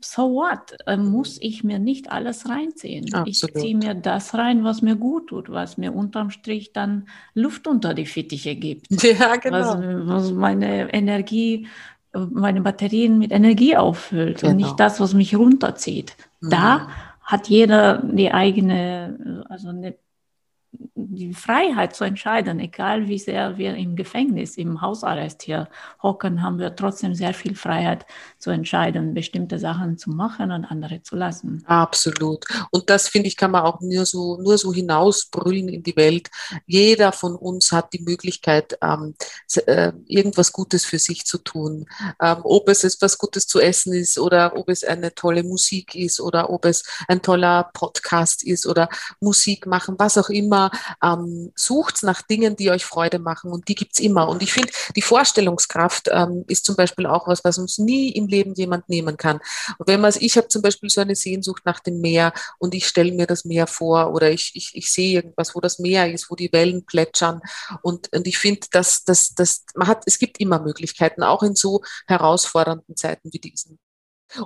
so 0.00 0.34
what? 0.34 0.76
Äh, 0.86 0.96
muss 0.96 1.38
ich 1.40 1.64
mir 1.64 1.78
nicht 1.78 2.10
alles 2.10 2.48
reinziehen. 2.48 3.12
Absolut. 3.14 3.56
Ich 3.56 3.62
ziehe 3.62 3.76
mir 3.76 3.94
das 3.94 4.34
rein, 4.34 4.64
was 4.64 4.82
mir 4.82 4.96
gut 4.96 5.28
tut, 5.28 5.50
was 5.50 5.78
mir 5.78 5.94
unterm 5.94 6.30
Strich 6.30 6.72
dann 6.72 7.08
Luft 7.34 7.66
unter 7.66 7.94
die 7.94 8.06
Fittiche 8.06 8.54
gibt. 8.56 8.86
Ja, 9.18 9.36
genau. 9.36 9.58
Was, 9.58 9.78
was 9.80 10.32
meine 10.32 10.92
Energie 10.92 11.68
äh, 12.12 12.18
meine 12.18 12.60
Batterien 12.60 13.18
mit 13.18 13.32
Energie 13.32 13.76
auffüllt 13.76 14.40
genau. 14.40 14.50
und 14.50 14.56
nicht 14.56 14.66
genau. 14.66 14.76
das, 14.76 15.00
was 15.00 15.14
mich 15.14 15.36
runterzieht. 15.36 16.16
Mhm. 16.40 16.50
Da 16.50 16.88
hat 17.22 17.48
jeder 17.48 18.02
die 18.02 18.32
eigene, 18.32 19.44
also 19.48 19.68
eine 19.68 19.96
die 21.16 21.32
Freiheit 21.32 21.94
zu 21.94 22.04
entscheiden, 22.04 22.60
egal 22.60 23.08
wie 23.08 23.18
sehr 23.18 23.56
wir 23.56 23.74
im 23.74 23.96
Gefängnis, 23.96 24.56
im 24.56 24.80
Hausarrest 24.80 25.42
hier 25.42 25.68
hocken, 26.02 26.42
haben 26.42 26.58
wir 26.58 26.74
trotzdem 26.74 27.14
sehr 27.14 27.32
viel 27.32 27.54
Freiheit 27.54 28.06
zu 28.38 28.50
entscheiden, 28.50 29.14
bestimmte 29.14 29.58
Sachen 29.58 29.98
zu 29.98 30.10
machen 30.10 30.50
und 30.50 30.64
andere 30.64 31.02
zu 31.02 31.16
lassen. 31.16 31.62
Absolut. 31.66 32.44
Und 32.70 32.90
das 32.90 33.08
finde 33.08 33.28
ich, 33.28 33.36
kann 33.36 33.50
man 33.50 33.62
auch 33.62 33.80
nur 33.80 34.04
so, 34.04 34.38
nur 34.40 34.58
so 34.58 34.72
hinausbrüllen 34.72 35.68
in 35.68 35.82
die 35.82 35.96
Welt. 35.96 36.30
Jeder 36.66 37.12
von 37.12 37.36
uns 37.36 37.72
hat 37.72 37.92
die 37.92 38.02
Möglichkeit, 38.02 38.78
ähm, 38.82 39.14
äh, 39.66 39.92
irgendwas 40.06 40.52
Gutes 40.52 40.84
für 40.84 40.98
sich 40.98 41.24
zu 41.24 41.38
tun. 41.38 41.86
Ähm, 42.20 42.38
ob 42.42 42.68
es 42.68 42.84
etwas 42.84 43.16
Gutes 43.16 43.46
zu 43.46 43.60
essen 43.60 43.94
ist 43.94 44.18
oder 44.18 44.56
ob 44.56 44.68
es 44.68 44.84
eine 44.84 45.14
tolle 45.14 45.42
Musik 45.42 45.94
ist 45.94 46.20
oder 46.20 46.50
ob 46.50 46.64
es 46.64 46.84
ein 47.08 47.22
toller 47.22 47.70
Podcast 47.72 48.44
ist 48.44 48.66
oder 48.66 48.88
Musik 49.20 49.66
machen, 49.66 49.94
was 49.98 50.18
auch 50.18 50.28
immer 50.28 50.65
ähm, 51.02 51.52
sucht 51.54 52.02
nach 52.02 52.22
Dingen, 52.22 52.56
die 52.56 52.70
euch 52.70 52.84
Freude 52.84 53.18
machen 53.18 53.52
und 53.52 53.68
die 53.68 53.74
gibt 53.74 53.92
es 53.94 54.00
immer. 54.00 54.28
Und 54.28 54.42
ich 54.42 54.52
finde, 54.52 54.72
die 54.94 55.02
Vorstellungskraft 55.02 56.08
ähm, 56.12 56.44
ist 56.48 56.64
zum 56.64 56.76
Beispiel 56.76 57.06
auch 57.06 57.28
was, 57.28 57.44
was 57.44 57.58
uns 57.58 57.78
nie 57.78 58.10
im 58.10 58.26
Leben 58.26 58.54
jemand 58.54 58.88
nehmen 58.88 59.16
kann. 59.16 59.40
Und 59.78 59.88
wenn 59.88 60.00
man, 60.00 60.12
ich 60.18 60.36
habe 60.36 60.48
zum 60.48 60.62
Beispiel 60.62 60.90
so 60.90 61.00
eine 61.00 61.16
Sehnsucht 61.16 61.62
nach 61.64 61.80
dem 61.80 62.00
Meer 62.00 62.32
und 62.58 62.74
ich 62.74 62.86
stelle 62.86 63.12
mir 63.12 63.26
das 63.26 63.44
Meer 63.44 63.66
vor 63.66 64.12
oder 64.12 64.30
ich, 64.30 64.52
ich, 64.54 64.72
ich 64.74 64.90
sehe 64.90 65.14
irgendwas, 65.14 65.54
wo 65.54 65.60
das 65.60 65.78
Meer 65.78 66.12
ist, 66.12 66.30
wo 66.30 66.34
die 66.34 66.52
Wellen 66.52 66.84
plätschern 66.84 67.40
und, 67.82 68.12
und 68.12 68.26
ich 68.26 68.38
finde, 68.38 68.66
dass, 68.70 69.04
dass, 69.04 69.34
dass 69.34 69.64
man 69.74 69.88
hat, 69.88 70.02
es 70.06 70.18
gibt 70.18 70.38
immer 70.40 70.60
Möglichkeiten, 70.60 71.22
auch 71.22 71.42
in 71.42 71.54
so 71.54 71.82
herausfordernden 72.06 72.96
Zeiten 72.96 73.32
wie 73.32 73.38
diesen. 73.38 73.78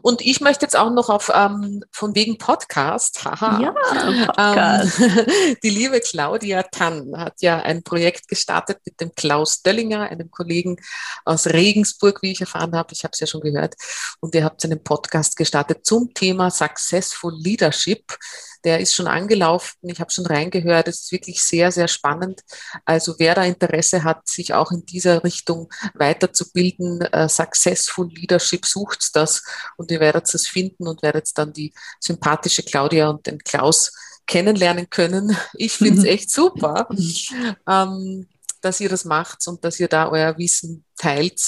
Und 0.02 0.20
ich 0.20 0.40
möchte 0.40 0.64
jetzt 0.64 0.76
auch 0.76 0.90
noch 0.90 1.08
auf 1.08 1.30
ähm, 1.34 1.82
von 1.92 2.14
wegen 2.14 2.38
Podcast, 2.38 3.24
haha. 3.24 3.60
Ja, 3.60 3.72
Podcast. 3.72 5.00
Ähm, 5.00 5.56
die 5.62 5.70
liebe 5.70 6.00
Claudia 6.00 6.62
Tann 6.64 7.12
hat 7.16 7.40
ja 7.40 7.60
ein 7.60 7.82
Projekt 7.82 8.28
gestartet 8.28 8.78
mit 8.84 9.00
dem 9.00 9.14
Klaus 9.14 9.62
Döllinger, 9.62 10.02
einem 10.02 10.30
Kollegen 10.30 10.76
aus 11.24 11.46
Regensburg, 11.46 12.22
wie 12.22 12.32
ich 12.32 12.40
erfahren 12.40 12.74
habe. 12.74 12.92
Ich 12.92 13.04
habe 13.04 13.12
es 13.12 13.20
ja 13.20 13.26
schon 13.26 13.40
gehört. 13.40 13.74
Und 14.20 14.34
ihr 14.34 14.44
habt 14.44 14.64
einen 14.64 14.82
Podcast 14.82 15.36
gestartet 15.36 15.84
zum 15.84 16.12
Thema 16.14 16.50
Successful 16.50 17.34
Leadership 17.36 18.16
der 18.64 18.80
ist 18.80 18.94
schon 18.94 19.06
angelaufen. 19.06 19.76
Ich 19.82 20.00
habe 20.00 20.10
schon 20.10 20.26
reingehört. 20.26 20.88
Es 20.88 21.02
ist 21.02 21.12
wirklich 21.12 21.42
sehr, 21.42 21.72
sehr 21.72 21.88
spannend. 21.88 22.42
Also 22.84 23.14
wer 23.18 23.34
da 23.34 23.44
Interesse 23.44 24.04
hat, 24.04 24.28
sich 24.28 24.54
auch 24.54 24.70
in 24.70 24.84
dieser 24.84 25.24
Richtung 25.24 25.68
weiterzubilden, 25.94 27.00
äh, 27.00 27.28
Successful 27.28 28.08
Leadership 28.08 28.66
sucht 28.66 29.16
das 29.16 29.42
und 29.76 29.90
ihr 29.90 30.00
werdet 30.00 30.32
es 30.34 30.46
finden 30.46 30.86
und 30.86 31.02
werdet 31.02 31.30
dann 31.36 31.52
die 31.52 31.72
sympathische 32.00 32.62
Claudia 32.62 33.08
und 33.08 33.26
den 33.26 33.38
Klaus 33.38 33.92
kennenlernen 34.26 34.88
können. 34.90 35.36
Ich 35.54 35.72
finde 35.72 36.00
es 36.00 36.04
echt 36.04 36.30
super, 36.30 36.88
ähm, 37.68 38.26
dass 38.60 38.80
ihr 38.80 38.88
das 38.88 39.04
macht 39.04 39.46
und 39.46 39.64
dass 39.64 39.80
ihr 39.80 39.88
da 39.88 40.08
euer 40.08 40.36
Wissen 40.38 40.84
teilt. 40.96 41.40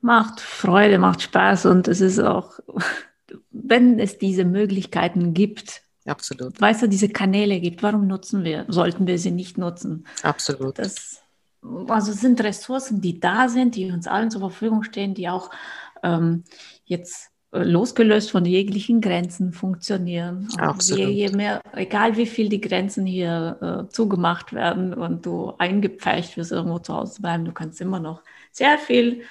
Macht 0.00 0.40
Freude, 0.40 0.98
macht 0.98 1.22
Spaß 1.22 1.66
und 1.66 1.88
es 1.88 2.00
ist 2.00 2.20
auch, 2.20 2.58
wenn 3.50 3.98
es 3.98 4.18
diese 4.18 4.44
Möglichkeiten 4.44 5.34
gibt, 5.34 5.82
Absolut. 6.08 6.60
Weißt 6.60 6.82
du, 6.82 6.88
diese 6.88 7.08
Kanäle 7.08 7.60
gibt, 7.60 7.82
warum 7.82 8.06
nutzen 8.06 8.44
wir, 8.44 8.64
sollten 8.68 9.06
wir 9.06 9.18
sie 9.18 9.30
nicht 9.30 9.58
nutzen? 9.58 10.06
Absolut. 10.22 10.78
Das, 10.78 11.20
also 11.88 12.12
sind 12.12 12.42
Ressourcen, 12.42 13.00
die 13.00 13.20
da 13.20 13.48
sind, 13.48 13.76
die 13.76 13.90
uns 13.90 14.06
allen 14.06 14.30
zur 14.30 14.40
Verfügung 14.40 14.82
stehen, 14.82 15.14
die 15.14 15.28
auch 15.28 15.50
ähm, 16.02 16.44
jetzt 16.84 17.30
äh, 17.52 17.62
losgelöst 17.62 18.30
von 18.30 18.44
jeglichen 18.44 19.00
Grenzen 19.00 19.52
funktionieren. 19.52 20.48
Absolut. 20.58 21.08
Je, 21.08 21.26
je, 21.26 21.32
mehr, 21.32 21.60
egal 21.74 22.16
wie 22.16 22.26
viel 22.26 22.48
die 22.48 22.60
Grenzen 22.60 23.06
hier 23.06 23.58
äh, 23.88 23.92
zugemacht 23.92 24.52
werden 24.52 24.94
und 24.94 25.24
du 25.26 25.54
eingepfercht 25.58 26.36
wirst, 26.36 26.52
irgendwo 26.52 26.78
zu 26.78 26.94
Hause 26.94 27.14
zu 27.14 27.22
bleiben, 27.22 27.44
du 27.44 27.52
kannst 27.52 27.80
immer 27.80 28.00
noch 28.00 28.22
sehr 28.52 28.78
viel 28.78 29.22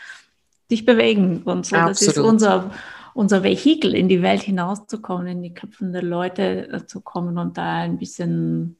dich 0.69 0.85
bewegen 0.85 1.43
und 1.43 1.65
so. 1.65 1.75
Absolut. 1.75 1.89
Das 1.89 2.01
ist 2.01 2.17
unser 2.17 2.71
unser 3.17 3.41
Vehikel 3.41 3.95
in 3.95 4.07
die 4.09 4.21
Welt 4.21 4.43
hinauszukommen, 4.43 5.25
in 5.25 5.41
die 5.41 5.53
Köpfe 5.53 5.85
der 5.85 6.03
Leute 6.03 6.69
äh, 6.71 6.85
zu 6.85 7.01
kommen 7.01 7.39
und 7.39 7.57
da 7.57 7.77
ein 7.77 7.97
bisschen 7.97 8.77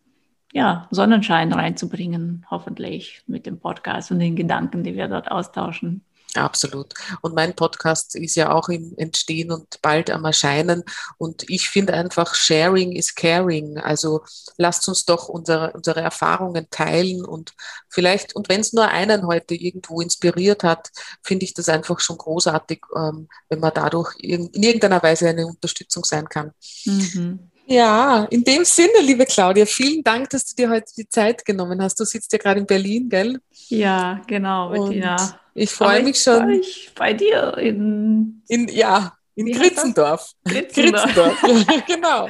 ja, 0.54 0.88
Sonnenschein 0.92 1.52
reinzubringen, 1.52 2.46
hoffentlich 2.52 3.24
mit 3.26 3.48
dem 3.48 3.60
Podcast 3.60 4.12
und 4.12 4.20
den 4.20 4.36
Gedanken, 4.36 4.84
die 4.84 4.96
wir 4.96 5.08
dort 5.08 5.32
austauschen. 5.32 6.04
Absolut. 6.38 6.94
Und 7.22 7.36
mein 7.36 7.56
Podcast 7.56 8.16
ist 8.16 8.36
ja 8.36 8.52
auch 8.52 8.70
im 8.70 8.94
Entstehen 8.98 9.52
und 9.52 9.82
bald 9.82 10.10
am 10.10 10.26
Erscheinen. 10.26 10.84
Und 11.18 11.50
ich 11.50 11.70
finde 11.70 11.94
einfach, 11.94 12.36
Sharing 12.36 12.92
is 12.92 13.16
Caring. 13.16 13.78
Also 13.78 14.22
lasst 14.58 14.88
uns 14.88 15.06
doch 15.06 15.28
unsere, 15.30 15.74
unsere 15.74 16.02
Erfahrungen 16.02 16.68
teilen 16.70 17.26
und 17.26 17.54
vielleicht, 17.90 18.36
und 18.36 18.50
wenn 18.50 18.62
es 18.62 18.74
nur 18.74 18.88
einen 18.88 19.26
heute 19.28 19.56
irgendwo 19.56 20.02
inspiriert 20.02 20.64
hat, 20.64 20.90
finde 21.24 21.46
ich 21.46 21.54
das 21.54 21.70
einfach 21.70 22.00
schon 22.00 22.18
großartig, 22.18 22.82
ähm, 22.96 23.28
wenn 23.50 23.60
man 23.60 23.72
dadurch 23.74 24.16
in, 24.20 24.48
in 24.48 24.64
irgendeiner 24.64 25.02
Weise 25.02 25.30
eine 25.30 25.48
Unterstützung 25.48 26.04
sein 26.04 26.30
kann. 26.30 26.52
Mhm. 26.86 27.52
Ja, 27.70 28.26
in 28.30 28.46
dem 28.46 28.64
Sinne, 28.64 29.02
liebe 29.02 29.26
Claudia, 29.26 29.66
vielen 29.66 30.02
Dank, 30.02 30.30
dass 30.30 30.46
du 30.46 30.56
dir 30.56 30.70
heute 30.70 30.86
die 30.98 31.08
Zeit 31.10 31.44
genommen 31.44 31.82
hast. 31.82 32.00
Du 32.00 32.06
sitzt 32.06 32.32
ja 32.32 32.40
gerade 32.40 32.62
in 32.62 32.66
Berlin, 32.66 33.10
gell? 33.10 33.40
Ja, 33.68 34.22
genau, 34.26 34.70
Bettina. 34.70 35.18
Ich 35.54 35.72
freue 35.72 36.02
mich 36.02 36.18
schon. 36.18 36.50
Ich 36.52 36.92
bei 36.96 37.14
dir 37.14 37.58
in, 37.58 38.42
in 38.48 38.70
ja, 38.70 39.18
in 39.36 39.52
Gritzendorf. 39.52 40.32
Gritzendorf. 40.46 41.42
genau. 41.88 42.30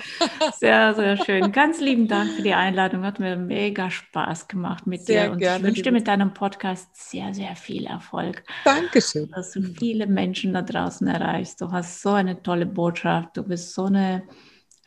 Sehr, 0.58 0.96
sehr 0.96 1.24
schön. 1.24 1.52
Ganz 1.52 1.80
lieben 1.80 2.08
Dank 2.08 2.32
für 2.32 2.42
die 2.42 2.54
Einladung. 2.54 3.04
Hat 3.04 3.20
mir 3.20 3.38
mega 3.38 3.92
Spaß 3.92 4.48
gemacht 4.48 4.88
mit 4.88 5.06
sehr 5.06 5.26
dir. 5.26 5.32
Und 5.34 5.38
gerne, 5.38 5.60
ich 5.60 5.64
wünsche 5.64 5.84
dir 5.84 5.92
mit 5.92 6.08
deinem 6.08 6.34
Podcast 6.34 6.90
sehr, 6.94 7.34
sehr 7.36 7.56
viel 7.56 7.86
Erfolg. 7.86 8.44
Dankeschön. 8.66 9.30
Dass 9.30 9.52
du 9.52 9.62
viele 9.62 10.08
Menschen 10.08 10.54
da 10.54 10.64
draußen 10.64 11.08
erreichst. 11.08 11.62
Du 11.62 11.72
hast 11.72 12.02
so 12.02 12.10
eine 12.10 12.42
tolle 12.42 12.66
Botschaft. 12.66 13.38
Du 13.38 13.44
bist 13.44 13.74
so 13.74 13.86
eine 13.86 14.24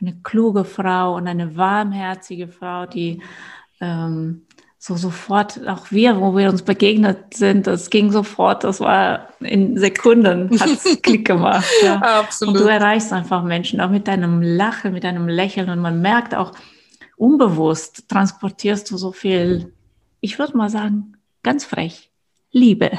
eine 0.01 0.17
kluge 0.23 0.65
Frau 0.65 1.17
und 1.17 1.27
eine 1.29 1.57
warmherzige 1.57 2.49
Frau, 2.49 2.87
die 2.87 3.23
ähm, 3.81 4.47
so 4.83 4.97
sofort, 4.97 5.69
auch 5.69 5.91
wir, 5.91 6.19
wo 6.19 6.35
wir 6.35 6.49
uns 6.49 6.63
begegnet 6.63 7.35
sind, 7.35 7.67
das 7.67 7.91
ging 7.91 8.11
sofort, 8.11 8.65
das 8.65 8.81
war 8.81 9.29
in 9.41 9.77
Sekunden, 9.77 10.59
hat 10.59 10.71
es 10.71 10.99
Klick 11.03 11.27
gemacht. 11.27 11.67
Ja. 11.83 11.97
Absolut. 11.97 12.55
Und 12.55 12.61
du 12.63 12.67
erreichst 12.67 13.13
einfach 13.13 13.45
Menschen, 13.45 13.83
auch 13.83 13.91
mit 13.91 14.09
deinem 14.09 14.41
Lachen, 14.41 14.95
mit 14.95 15.05
deinem 15.05 15.29
Lächeln 15.29 15.69
und 15.69 15.81
man 15.81 16.01
merkt 16.01 16.35
auch, 16.35 16.53
unbewusst 17.17 18.09
transportierst 18.09 18.91
du 18.91 18.97
so 18.97 19.13
viel, 19.13 19.71
ich 20.23 20.39
würde 20.39 20.57
mal 20.57 20.71
sagen, 20.71 21.19
ganz 21.43 21.67
frech, 21.67 22.11
Liebe. 22.51 22.91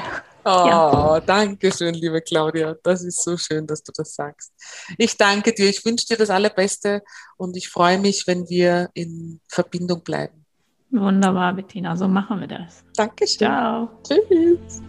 Oh, 0.44 0.66
ja. 0.66 1.20
danke 1.20 1.70
schön, 1.72 1.94
liebe 1.94 2.20
Claudia. 2.20 2.74
Das 2.82 3.04
ist 3.04 3.22
so 3.22 3.36
schön, 3.36 3.66
dass 3.66 3.82
du 3.82 3.92
das 3.94 4.14
sagst. 4.14 4.52
Ich 4.98 5.16
danke 5.16 5.52
dir. 5.52 5.68
Ich 5.68 5.84
wünsche 5.84 6.06
dir 6.06 6.16
das 6.16 6.30
Allerbeste 6.30 7.02
und 7.36 7.56
ich 7.56 7.68
freue 7.68 7.98
mich, 7.98 8.26
wenn 8.26 8.48
wir 8.48 8.90
in 8.94 9.40
Verbindung 9.48 10.02
bleiben. 10.02 10.44
Wunderbar, 10.90 11.54
Bettina. 11.54 11.96
So 11.96 12.08
machen 12.08 12.40
wir 12.40 12.48
das. 12.48 12.84
Dankeschön. 12.96 13.38
Ciao. 13.38 13.88
Tschüss. 14.02 14.82